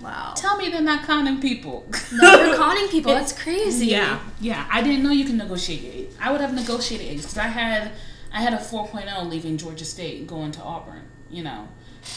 Wow. 0.00 0.32
Tell 0.34 0.56
me 0.56 0.68
they're 0.70 0.80
not 0.80 1.04
conning 1.04 1.40
people. 1.40 1.86
No, 2.12 2.36
they're 2.36 2.56
conning 2.56 2.88
people. 2.88 3.12
That's 3.12 3.32
crazy. 3.32 3.86
Yeah, 3.86 4.20
yeah. 4.40 4.66
I 4.70 4.82
didn't 4.82 5.02
know 5.02 5.10
you 5.10 5.24
can 5.24 5.36
negotiate 5.36 5.84
aid. 5.84 6.14
I 6.20 6.32
would 6.32 6.40
have 6.40 6.54
negotiated 6.54 7.06
aid 7.06 7.16
because 7.18 7.36
I 7.36 7.48
had 7.48 7.92
I 8.32 8.40
had 8.40 8.54
a 8.54 8.58
4.0 8.58 9.28
leaving 9.28 9.56
Georgia 9.56 9.84
State 9.84 10.26
going 10.26 10.52
to 10.52 10.62
Auburn. 10.62 11.02
You 11.30 11.44
know, 11.44 11.68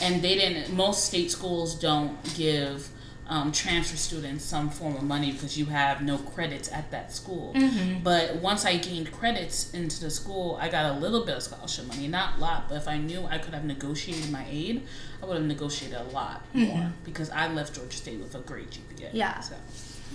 and 0.02 0.22
they 0.22 0.36
didn't. 0.36 0.74
Most 0.74 1.06
state 1.06 1.30
schools 1.30 1.76
don't 1.76 2.18
give 2.36 2.90
um, 3.34 3.52
transfer 3.52 3.98
students 3.98 4.46
some 4.46 4.70
form 4.70 4.96
of 4.96 5.02
money 5.02 5.32
because 5.32 5.58
you 5.58 5.66
have 5.66 6.04
no 6.04 6.20
credits 6.20 6.72
at 6.72 6.92
that 6.92 7.12
school. 7.12 7.52
Mm-hmm. 7.56 8.04
But 8.04 8.36
once 8.36 8.64
I 8.64 8.78
gained 8.78 9.12
credits 9.12 9.74
into 9.74 10.00
the 10.00 10.12
school, 10.12 10.60
I 10.62 10.70
got 10.70 10.96
a 10.96 11.00
little 11.00 11.26
bit 11.26 11.38
of 11.38 11.42
scholarship 11.42 11.88
money, 11.88 12.08
not 12.08 12.38
a 12.38 12.42
lot. 12.42 12.70
But 12.70 12.76
if 12.76 12.88
I 12.88 13.00
knew 13.00 13.26
I 13.26 13.40
could 13.40 13.56
have 13.56 13.66
negotiated 13.66 14.30
my 14.30 14.46
aid, 14.48 14.84
I 15.20 15.26
would 15.26 15.38
have 15.38 15.46
negotiated 15.46 15.98
a 15.98 16.04
lot 16.04 16.46
mm-hmm. 16.54 16.78
more 16.78 16.94
because 17.04 17.32
I 17.32 17.52
left 17.52 17.74
Georgia 17.74 17.98
State 17.98 18.20
with 18.20 18.36
a 18.36 18.40
great 18.40 18.70
GPA. 18.70 19.10
Yeah. 19.14 19.40
So. 19.40 19.56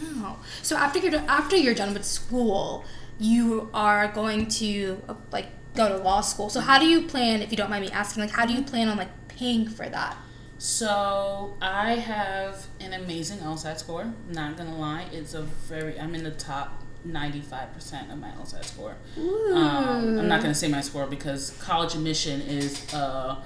Oh. 0.01 0.39
So 0.63 0.77
after 0.77 1.01
you're 1.01 1.17
after 1.27 1.57
you're 1.57 1.75
done 1.75 1.95
with 1.95 2.05
school, 2.05 2.85
you 3.19 3.69
are 3.75 4.07
going 4.13 4.47
to 4.63 5.03
uh, 5.09 5.15
like 5.33 5.49
go 5.75 5.89
to 5.89 5.97
law 5.97 6.21
school. 6.21 6.51
So 6.51 6.61
how 6.61 6.79
do 6.79 6.87
you 6.87 7.03
plan, 7.09 7.43
if 7.43 7.51
you 7.51 7.57
don't 7.57 7.69
mind 7.69 7.85
me 7.85 7.91
asking, 7.91 8.21
like 8.23 8.31
how 8.31 8.47
do 8.47 8.53
you 8.53 8.63
plan 8.63 8.89
on 8.89 8.97
like 8.97 9.11
paying 9.27 9.69
for 9.69 9.89
that? 9.89 10.17
So 10.59 11.57
I 11.63 11.93
have 11.95 12.67
an 12.81 12.93
amazing 12.93 13.39
LSAT 13.39 13.79
score. 13.79 14.13
Not 14.29 14.57
gonna 14.57 14.77
lie, 14.77 15.07
it's 15.13 15.35
a 15.35 15.43
very. 15.43 15.99
I'm 15.99 16.15
in 16.17 16.25
the 16.25 16.33
top 16.33 16.83
95% 17.07 18.13
of 18.13 18.19
my 18.19 18.31
LSAT 18.31 18.65
score. 18.65 18.97
Um, 19.17 20.19
I'm 20.19 20.29
not 20.29 20.43
gonna 20.43 20.55
say 20.55 20.67
my 20.67 20.81
score 20.81 21.07
because 21.07 21.51
college 21.61 21.95
admission 21.95 22.41
is 22.41 22.93
uh, 22.93 23.41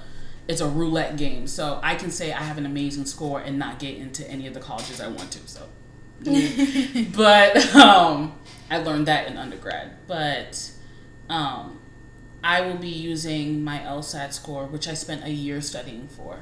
it's 0.47 0.59
a 0.59 0.67
roulette 0.67 1.15
game. 1.15 1.45
So 1.45 1.79
I 1.83 1.93
can 1.95 2.09
say 2.09 2.33
I 2.33 2.41
have 2.41 2.57
an 2.57 2.65
amazing 2.65 3.05
score 3.05 3.39
and 3.39 3.59
not 3.59 3.77
get 3.77 3.95
into 3.97 4.27
any 4.29 4.47
of 4.47 4.55
the 4.55 4.59
colleges 4.59 4.99
I 4.99 5.07
want 5.07 5.31
to. 5.31 5.47
So, 5.47 5.67
but 7.15 7.75
um, 7.75 8.39
I 8.71 8.79
learned 8.79 9.07
that 9.07 9.27
in 9.27 9.37
undergrad. 9.37 10.07
But 10.07 10.71
um, 11.29 11.79
I 12.43 12.61
will 12.61 12.77
be 12.77 12.89
using 12.89 13.63
my 13.63 13.79
LSAT 13.79 14.33
score, 14.33 14.65
which 14.65 14.87
I 14.87 14.95
spent 14.95 15.23
a 15.23 15.29
year 15.29 15.61
studying 15.61 16.07
for 16.07 16.39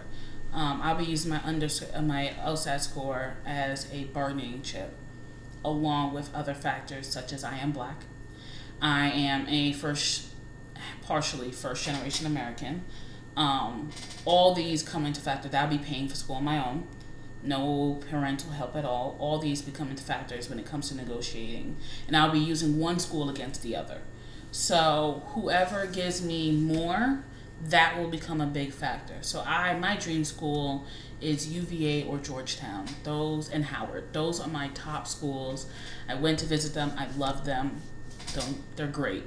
um, 0.54 0.82
I'll 0.82 0.96
be 0.96 1.06
using 1.06 1.32
my 1.32 1.42
under 1.44 1.68
my 2.02 2.34
LSAT 2.40 2.82
score 2.82 3.36
as 3.46 3.88
a 3.94 4.06
bargaining 4.06 4.62
chip, 4.62 4.94
along 5.64 6.14
with 6.14 6.34
other 6.36 6.54
factors 6.54 7.08
such 7.08 7.32
as 7.32 7.44
I 7.44 7.58
am 7.58 7.72
black, 7.72 8.04
I 8.82 9.10
am 9.12 9.48
a 9.48 9.74
first, 9.74 10.28
partially 11.04 11.52
first 11.52 11.86
generation 11.86 12.26
American. 12.26 12.84
Um, 13.38 13.92
all 14.26 14.54
these 14.54 14.84
come 14.84 15.06
into 15.06 15.22
factor 15.22 15.48
that 15.48 15.64
I'll 15.64 15.70
be 15.70 15.78
paying 15.78 16.10
for 16.10 16.16
school 16.16 16.36
on 16.38 16.44
my 16.44 16.58
own, 16.58 16.86
no 17.44 18.02
parental 18.10 18.52
help 18.52 18.76
at 18.76 18.84
all. 18.84 19.16
All 19.20 19.40
these 19.40 19.62
become 19.62 19.90
into 19.90 20.04
factors 20.04 20.50
when 20.50 20.60
it 20.60 20.66
comes 20.66 20.90
to 20.90 20.96
negotiating, 20.96 21.78
and 22.08 22.18
I'll 22.18 22.32
be 22.32 22.40
using 22.40 22.78
one 22.78 23.00
school 23.00 23.30
against 23.30 23.64
the 23.64 23.76
other. 23.76 24.02
So 24.52 25.24
whoever 25.28 25.86
gives 25.86 26.22
me 26.22 26.52
more 26.52 27.24
that 27.70 27.98
will 27.98 28.10
become 28.10 28.42
a 28.42 28.46
big 28.46 28.72
factor. 28.72 29.16
So 29.22 29.42
I 29.42 29.78
my 29.78 29.96
dream 29.96 30.24
school 30.24 30.86
is 31.22 31.48
UVA 31.48 32.04
or 32.04 32.18
Georgetown. 32.18 32.86
Those 33.04 33.50
and 33.50 33.64
Howard. 33.66 34.12
Those 34.14 34.40
are 34.40 34.48
my 34.48 34.70
top 34.70 35.08
schools. 35.08 35.70
I 36.10 36.16
went 36.16 36.40
to 36.40 36.46
visit 36.46 36.74
them. 36.74 36.92
I 36.98 37.08
love 37.18 37.46
them. 37.46 37.82
Don't, 38.34 38.58
they're 38.76 38.88
great. 38.88 39.24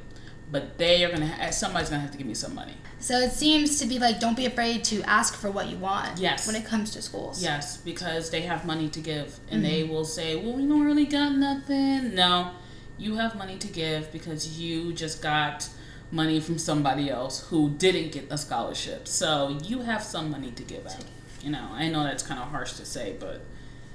But 0.51 0.77
they 0.77 1.05
are 1.05 1.11
gonna. 1.11 1.29
Ha- 1.29 1.51
somebody's 1.51 1.89
gonna 1.89 2.03
have 2.03 2.11
to 2.11 2.19
give 2.19 2.27
me 2.27 2.35
some 2.35 2.55
money. 2.55 2.75
So 2.99 3.19
it 3.19 3.33
seems 3.33 3.79
to 3.81 3.87
be 3.87 3.99
like 3.99 4.21
don't 4.21 4.37
be 4.37 4.47
afraid 4.47 4.85
to 4.85 5.03
ask 5.03 5.35
for 5.37 5.51
what 5.51 5.69
you 5.69 5.77
want. 5.79 6.19
Yes. 6.19 6.47
When 6.47 6.55
it 6.55 6.65
comes 6.65 6.91
to 6.93 7.03
schools. 7.03 7.43
Yes, 7.43 7.79
because 7.79 8.31
they 8.31 8.43
have 8.43 8.67
money 8.67 8.89
to 8.91 9.01
give, 9.01 9.39
and 9.51 9.63
mm-hmm. 9.63 9.71
they 9.71 9.85
will 9.85 10.05
say, 10.05 10.37
"Well, 10.37 10.53
we 10.53 10.67
don't 10.67 10.85
really 10.85 11.07
got 11.07 11.35
nothing." 11.35 12.15
No, 12.15 12.51
you 12.99 13.17
have 13.17 13.37
money 13.37 13.57
to 13.59 13.69
give 13.69 14.13
because 14.13 14.61
you 14.61 14.93
just 14.93 15.23
got 15.23 15.69
money 16.15 16.41
from 16.41 16.59
somebody 16.59 17.11
else 17.11 17.49
who 17.49 17.71
didn't 17.71 18.13
get 18.13 18.27
a 18.31 18.39
scholarship. 18.39 19.09
So 19.09 19.59
you 19.65 19.83
have 19.83 20.03
some 20.03 20.31
money 20.31 20.53
to 20.53 20.63
give 20.63 20.87
out. 20.87 21.05
You 21.43 21.51
know, 21.51 21.69
I 21.73 21.89
know 21.89 22.05
that's 22.05 22.23
kind 22.23 22.41
of 22.41 22.49
harsh 22.49 22.75
to 22.75 22.87
say, 22.87 23.17
but 23.19 23.43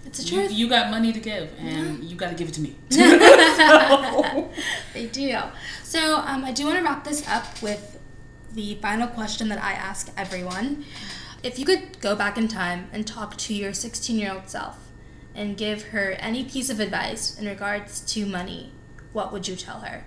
it's 0.05 0.23
the 0.23 0.29
truth. 0.29 0.51
You, 0.51 0.69
got 0.69 0.91
money 0.91 1.11
to 1.13 1.19
give, 1.19 1.51
and 1.59 2.03
yeah. 2.03 2.09
you 2.09 2.15
got 2.15 2.29
to 2.29 2.35
give 2.35 2.49
it 2.49 2.53
to 2.55 2.61
me. 2.61 2.75
they 4.93 5.07
do. 5.07 5.37
So 5.83 6.17
um, 6.17 6.45
I 6.45 6.51
do 6.51 6.65
want 6.65 6.77
to 6.77 6.83
wrap 6.83 7.03
this 7.03 7.27
up 7.27 7.61
with 7.61 7.99
the 8.53 8.75
final 8.75 9.07
question 9.07 9.49
that 9.49 9.63
I 9.63 9.73
ask 9.73 10.11
everyone. 10.17 10.85
If 11.41 11.57
you 11.57 11.65
could 11.65 11.99
go 12.01 12.15
back 12.15 12.37
in 12.37 12.47
time 12.47 12.89
and 12.91 13.07
talk 13.07 13.37
to 13.37 13.53
your 13.53 13.73
16 13.73 14.17
year 14.17 14.33
old 14.33 14.49
self 14.49 14.77
and 15.33 15.57
give 15.57 15.83
her 15.83 16.11
any 16.19 16.43
piece 16.43 16.69
of 16.69 16.79
advice 16.79 17.39
in 17.39 17.47
regards 17.47 18.01
to 18.13 18.25
money, 18.25 18.71
what 19.13 19.31
would 19.31 19.47
you 19.47 19.55
tell 19.55 19.81
her? 19.81 20.03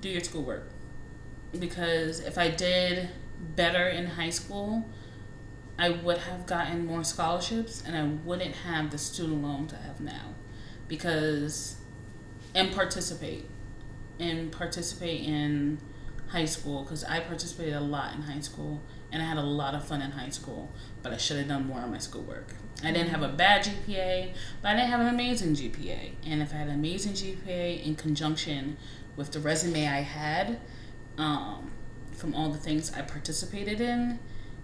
Do 0.00 0.08
your 0.08 0.22
schoolwork. 0.22 0.70
Because 1.58 2.20
if 2.20 2.38
I 2.38 2.48
did 2.50 3.08
better 3.56 3.88
in 3.88 4.06
high 4.06 4.30
school, 4.30 4.84
I 5.78 5.90
would 5.90 6.18
have 6.18 6.46
gotten 6.46 6.86
more 6.86 7.04
scholarships 7.04 7.82
and 7.86 7.96
I 7.96 8.04
wouldn't 8.26 8.54
have 8.56 8.90
the 8.90 8.98
student 8.98 9.42
loans 9.42 9.72
I 9.72 9.86
have 9.86 10.00
now. 10.00 10.34
Because, 10.88 11.76
and 12.54 12.72
participate. 12.72 13.48
And 14.18 14.50
participate 14.50 15.22
in 15.22 15.78
high 16.28 16.44
school 16.44 16.82
because 16.82 17.04
I 17.04 17.20
participated 17.20 17.74
a 17.74 17.80
lot 17.80 18.14
in 18.14 18.22
high 18.22 18.40
school 18.40 18.80
and 19.10 19.22
I 19.22 19.24
had 19.24 19.38
a 19.38 19.42
lot 19.42 19.74
of 19.74 19.86
fun 19.86 20.02
in 20.02 20.10
high 20.10 20.28
school, 20.28 20.70
but 21.02 21.12
I 21.12 21.16
should 21.16 21.38
have 21.38 21.48
done 21.48 21.66
more 21.66 21.80
on 21.80 21.90
my 21.90 21.98
schoolwork. 21.98 22.54
I 22.84 22.92
didn't 22.92 23.08
have 23.08 23.22
a 23.22 23.28
bad 23.28 23.64
GPA, 23.64 24.34
but 24.62 24.68
I 24.68 24.74
didn't 24.76 24.90
have 24.90 25.00
an 25.00 25.08
amazing 25.08 25.54
GPA. 25.54 26.12
And 26.26 26.42
if 26.42 26.52
I 26.52 26.58
had 26.58 26.68
an 26.68 26.74
amazing 26.74 27.14
GPA 27.14 27.84
in 27.84 27.96
conjunction 27.96 28.76
with 29.18 29.32
the 29.32 29.40
resume 29.40 29.86
I 29.86 30.00
had, 30.00 30.60
um, 31.18 31.72
from 32.12 32.34
all 32.34 32.48
the 32.50 32.58
things 32.58 32.92
I 32.94 33.02
participated 33.02 33.80
in, 33.80 34.18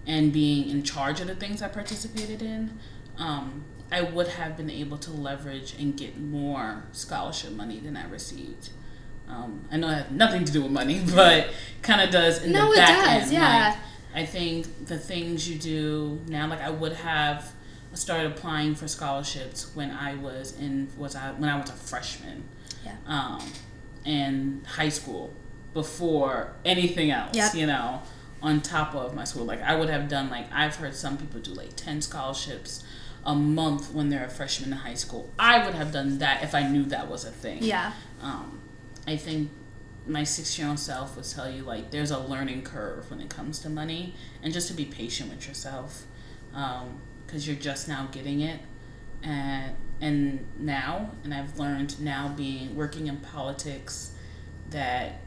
and 0.06 0.32
being 0.32 0.70
in 0.70 0.82
charge 0.82 1.20
of 1.20 1.26
the 1.26 1.34
things 1.34 1.60
I 1.60 1.68
participated 1.68 2.40
in, 2.40 2.78
um, 3.18 3.64
I 3.90 4.02
would 4.02 4.28
have 4.28 4.56
been 4.56 4.70
able 4.70 4.96
to 4.98 5.10
leverage 5.10 5.74
and 5.78 5.96
get 5.96 6.18
more 6.18 6.84
scholarship 6.92 7.52
money 7.52 7.80
than 7.80 7.96
I 7.96 8.08
received. 8.08 8.70
Um, 9.28 9.64
I 9.70 9.76
know 9.76 9.88
it 9.88 9.94
has 9.94 10.10
nothing 10.10 10.44
to 10.44 10.52
do 10.52 10.62
with 10.62 10.70
money, 10.70 11.02
but 11.14 11.50
kind 11.82 12.00
of 12.00 12.10
does 12.10 12.42
in 12.42 12.52
no, 12.52 12.70
the 12.70 12.76
back 12.76 12.90
it 12.90 13.02
does, 13.02 13.22
end. 13.24 13.32
Yeah. 13.32 13.68
Like, 13.68 13.78
I 14.22 14.26
think 14.26 14.86
the 14.86 14.98
things 14.98 15.48
you 15.48 15.58
do 15.58 16.20
now, 16.28 16.46
like 16.48 16.60
I 16.60 16.70
would 16.70 16.92
have 16.92 17.52
started 17.94 18.30
applying 18.30 18.74
for 18.74 18.86
scholarships 18.86 19.74
when 19.74 19.90
I 19.90 20.14
was 20.14 20.56
in 20.58 20.88
was 20.96 21.16
I 21.16 21.32
when 21.32 21.48
I 21.48 21.60
was 21.60 21.70
a 21.70 21.72
freshman, 21.72 22.44
yeah, 22.84 22.94
um, 23.06 23.40
in 24.04 24.62
high 24.66 24.88
school 24.88 25.32
before 25.72 26.54
anything 26.64 27.10
else. 27.10 27.36
Yep. 27.36 27.54
You 27.54 27.66
know, 27.66 28.02
on 28.42 28.60
top 28.60 28.94
of 28.94 29.14
my 29.14 29.24
school, 29.24 29.44
like 29.44 29.62
I 29.62 29.74
would 29.76 29.88
have 29.88 30.08
done 30.08 30.30
like 30.30 30.46
I've 30.52 30.76
heard 30.76 30.94
some 30.94 31.16
people 31.16 31.40
do 31.40 31.52
like 31.52 31.76
ten 31.76 32.00
scholarships 32.00 32.84
a 33.24 33.34
month 33.34 33.92
when 33.92 34.10
they're 34.10 34.26
a 34.26 34.30
freshman 34.30 34.72
in 34.72 34.78
high 34.78 34.94
school. 34.94 35.30
I 35.38 35.64
would 35.64 35.74
have 35.74 35.92
done 35.92 36.18
that 36.18 36.42
if 36.42 36.54
I 36.54 36.68
knew 36.68 36.84
that 36.84 37.08
was 37.08 37.24
a 37.24 37.30
thing. 37.30 37.62
Yeah. 37.62 37.92
Um, 38.20 38.60
I 39.06 39.16
think 39.16 39.50
my 40.06 40.24
six 40.24 40.58
year 40.58 40.68
old 40.68 40.78
self 40.78 41.16
would 41.16 41.24
tell 41.24 41.50
you 41.50 41.62
like 41.62 41.90
there's 41.90 42.10
a 42.10 42.18
learning 42.18 42.62
curve 42.62 43.10
when 43.10 43.20
it 43.20 43.30
comes 43.30 43.58
to 43.60 43.70
money 43.70 44.14
and 44.42 44.52
just 44.52 44.68
to 44.68 44.74
be 44.74 44.84
patient 44.84 45.30
with 45.30 45.48
yourself 45.48 46.04
because 46.50 46.82
um, 46.82 47.00
you're 47.40 47.56
just 47.56 47.88
now 47.88 48.06
getting 48.12 48.40
it 48.40 48.60
and 49.22 49.74
and 50.00 50.44
now 50.58 51.10
and 51.22 51.32
I've 51.32 51.58
learned 51.58 52.00
now 52.00 52.28
being 52.28 52.74
working 52.74 53.06
in 53.06 53.18
politics 53.18 54.12
that 54.70 55.20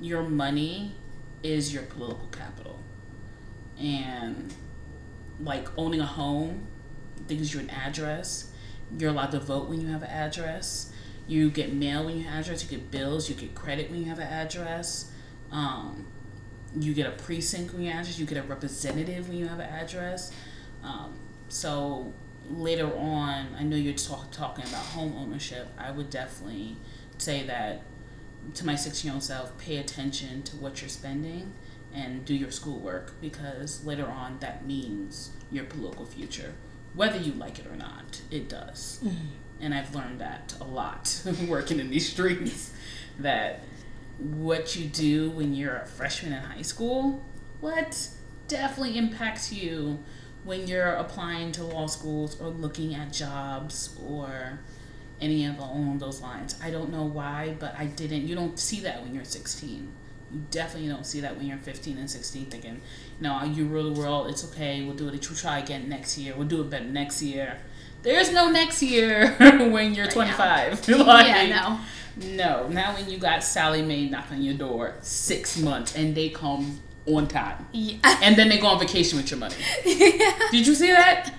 your 0.00 0.22
money 0.22 0.94
is 1.42 1.72
your 1.72 1.82
political 1.84 2.28
capital 2.28 2.78
and 3.78 4.54
like 5.40 5.66
owning 5.76 6.00
a 6.00 6.06
home 6.06 6.66
gives 7.26 7.52
you 7.52 7.60
an 7.60 7.70
address 7.70 8.52
you're 8.98 9.10
allowed 9.10 9.30
to 9.30 9.40
vote 9.40 9.68
when 9.68 9.80
you 9.80 9.88
have 9.88 10.02
an 10.02 10.10
address 10.10 10.92
you 11.30 11.48
get 11.48 11.72
mail 11.72 12.06
when 12.06 12.16
you 12.16 12.24
have 12.24 12.32
an 12.32 12.40
address. 12.40 12.64
You 12.64 12.76
get 12.76 12.90
bills. 12.90 13.28
You 13.28 13.36
get 13.36 13.54
credit 13.54 13.88
when 13.88 14.00
you 14.00 14.06
have 14.06 14.18
an 14.18 14.26
address. 14.26 15.12
Um, 15.52 16.08
you 16.76 16.92
get 16.92 17.06
a 17.06 17.12
precinct 17.12 17.72
when 17.72 17.84
you 17.84 17.90
have 17.90 17.98
an 17.98 18.02
address. 18.02 18.18
You 18.18 18.26
get 18.26 18.38
a 18.38 18.42
representative 18.42 19.28
when 19.28 19.38
you 19.38 19.46
have 19.46 19.60
an 19.60 19.70
address. 19.70 20.32
Um, 20.82 21.16
so 21.48 22.12
later 22.48 22.94
on, 22.96 23.48
I 23.58 23.62
know 23.62 23.76
you're 23.76 23.94
talk, 23.94 24.30
talking 24.30 24.64
about 24.64 24.84
home 24.86 25.14
ownership. 25.16 25.68
I 25.78 25.90
would 25.90 26.10
definitely 26.10 26.76
say 27.18 27.44
that 27.44 27.82
to 28.54 28.66
my 28.66 28.74
six 28.74 29.04
year 29.04 29.12
old 29.12 29.22
self, 29.22 29.56
pay 29.58 29.76
attention 29.76 30.42
to 30.44 30.56
what 30.56 30.80
you're 30.80 30.88
spending 30.88 31.52
and 31.92 32.24
do 32.24 32.34
your 32.34 32.50
schoolwork 32.50 33.20
because 33.20 33.84
later 33.84 34.06
on 34.06 34.38
that 34.40 34.66
means 34.66 35.30
your 35.50 35.64
political 35.64 36.06
future. 36.06 36.54
Whether 36.94 37.18
you 37.18 37.32
like 37.32 37.58
it 37.58 37.66
or 37.66 37.76
not, 37.76 38.22
it 38.30 38.48
does. 38.48 39.00
Mm-hmm 39.04 39.26
and 39.60 39.74
I've 39.74 39.94
learned 39.94 40.20
that 40.20 40.54
a 40.60 40.64
lot 40.64 41.22
working 41.48 41.78
in 41.78 41.90
these 41.90 42.08
streets 42.08 42.72
that 43.18 43.60
what 44.18 44.76
you 44.76 44.86
do 44.86 45.30
when 45.30 45.54
you're 45.54 45.76
a 45.76 45.86
freshman 45.86 46.32
in 46.32 46.42
high 46.42 46.62
school, 46.62 47.22
what 47.60 48.08
definitely 48.48 48.98
impacts 48.98 49.52
you 49.52 49.98
when 50.44 50.66
you're 50.66 50.92
applying 50.92 51.52
to 51.52 51.64
law 51.64 51.86
schools 51.86 52.40
or 52.40 52.48
looking 52.48 52.94
at 52.94 53.12
jobs 53.12 53.96
or 54.06 54.60
any 55.20 55.44
of 55.44 55.58
along 55.58 55.98
those 55.98 56.20
lines. 56.20 56.58
I 56.62 56.70
don't 56.70 56.90
know 56.90 57.04
why, 57.04 57.56
but 57.58 57.74
I 57.78 57.86
didn't. 57.86 58.26
You 58.26 58.34
don't 58.34 58.58
see 58.58 58.80
that 58.80 59.02
when 59.02 59.14
you're 59.14 59.24
16. 59.24 59.92
You 60.32 60.42
definitely 60.50 60.88
don't 60.88 61.04
see 61.04 61.20
that 61.20 61.36
when 61.36 61.46
you're 61.46 61.58
15 61.58 61.98
and 61.98 62.10
16, 62.10 62.46
thinking, 62.46 62.80
no, 63.20 63.42
you 63.44 63.66
rule 63.66 63.92
the 63.92 64.00
world. 64.00 64.28
It's 64.28 64.44
okay. 64.44 64.82
We'll 64.82 64.94
do 64.94 65.08
it. 65.08 65.28
We'll 65.28 65.38
try 65.38 65.58
again 65.58 65.88
next 65.88 66.16
year. 66.16 66.34
We'll 66.36 66.48
do 66.48 66.60
it 66.62 66.70
better 66.70 66.84
next 66.84 67.22
year 67.22 67.58
there's 68.02 68.32
no 68.32 68.50
next 68.50 68.82
year 68.82 69.32
when 69.38 69.94
you're 69.94 70.08
25. 70.08 70.88
like, 70.88 71.26
yeah, 71.26 71.46
no. 71.46 71.80
No, 72.34 72.68
now 72.68 72.94
when 72.94 73.08
you 73.08 73.18
got 73.18 73.42
Sallie 73.42 73.82
Mae 73.82 74.08
knocking 74.08 74.38
on 74.38 74.42
your 74.42 74.54
door 74.54 74.94
six 75.00 75.58
months 75.58 75.94
and 75.96 76.14
they 76.14 76.28
come 76.28 76.80
on 77.06 77.28
time. 77.28 77.66
Yeah. 77.72 77.98
And 78.22 78.36
then 78.36 78.48
they 78.48 78.58
go 78.58 78.68
on 78.68 78.78
vacation 78.78 79.18
with 79.18 79.30
your 79.30 79.38
money. 79.38 79.54
yeah. 79.84 80.38
Did 80.50 80.66
you 80.66 80.74
see 80.74 80.90
that? 80.90 81.34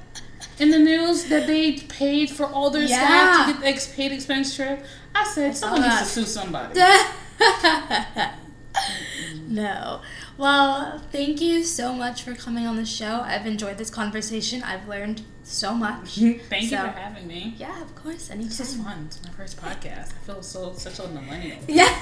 In 0.59 0.69
the 0.69 0.79
news 0.79 1.25
that 1.25 1.47
they 1.47 1.73
paid 1.73 2.29
for 2.29 2.45
all 2.45 2.69
their 2.69 2.83
yeah. 2.83 2.97
staff 2.97 3.47
to 3.47 3.53
get 3.53 3.61
the 3.61 3.67
ex- 3.67 3.95
paid 3.95 4.11
expense 4.11 4.55
trip? 4.55 4.85
I 5.15 5.25
said, 5.25 5.57
someone 5.57 5.83
oh, 5.83 5.87
needs 5.87 5.99
to 5.99 6.05
sue 6.05 6.25
somebody. 6.25 6.79
no. 9.47 10.01
Well, 10.37 10.99
thank 11.11 11.41
you 11.41 11.63
so 11.63 11.93
much 11.93 12.23
for 12.23 12.35
coming 12.35 12.65
on 12.65 12.75
the 12.75 12.85
show. 12.85 13.21
I've 13.21 13.45
enjoyed 13.45 13.77
this 13.77 13.89
conversation. 13.89 14.63
I've 14.63 14.87
learned 14.87 15.23
so 15.43 15.73
much. 15.73 16.15
Thank 16.15 16.41
so, 16.49 16.59
you 16.59 16.91
for 16.91 16.97
having 16.97 17.27
me. 17.27 17.55
Yeah, 17.57 17.81
of 17.81 17.93
course. 17.95 18.29
Anytime. 18.29 18.49
This 18.49 18.59
is 18.59 18.75
fun. 18.75 19.05
It's 19.07 19.23
my 19.23 19.31
first 19.31 19.61
podcast. 19.61 20.13
I 20.13 20.25
feel 20.25 20.41
so 20.41 20.73
such 20.73 20.99
a 20.99 21.07
millennial. 21.07 21.57
Yeah. 21.67 21.95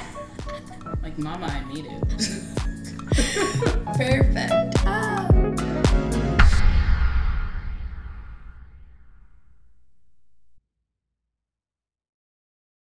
Like, 1.01 1.17
mama, 1.17 1.47
I 1.47 1.73
made 1.73 1.85
it. 1.85 2.95
Perfect. 3.95 4.75
Ah. 4.85 5.27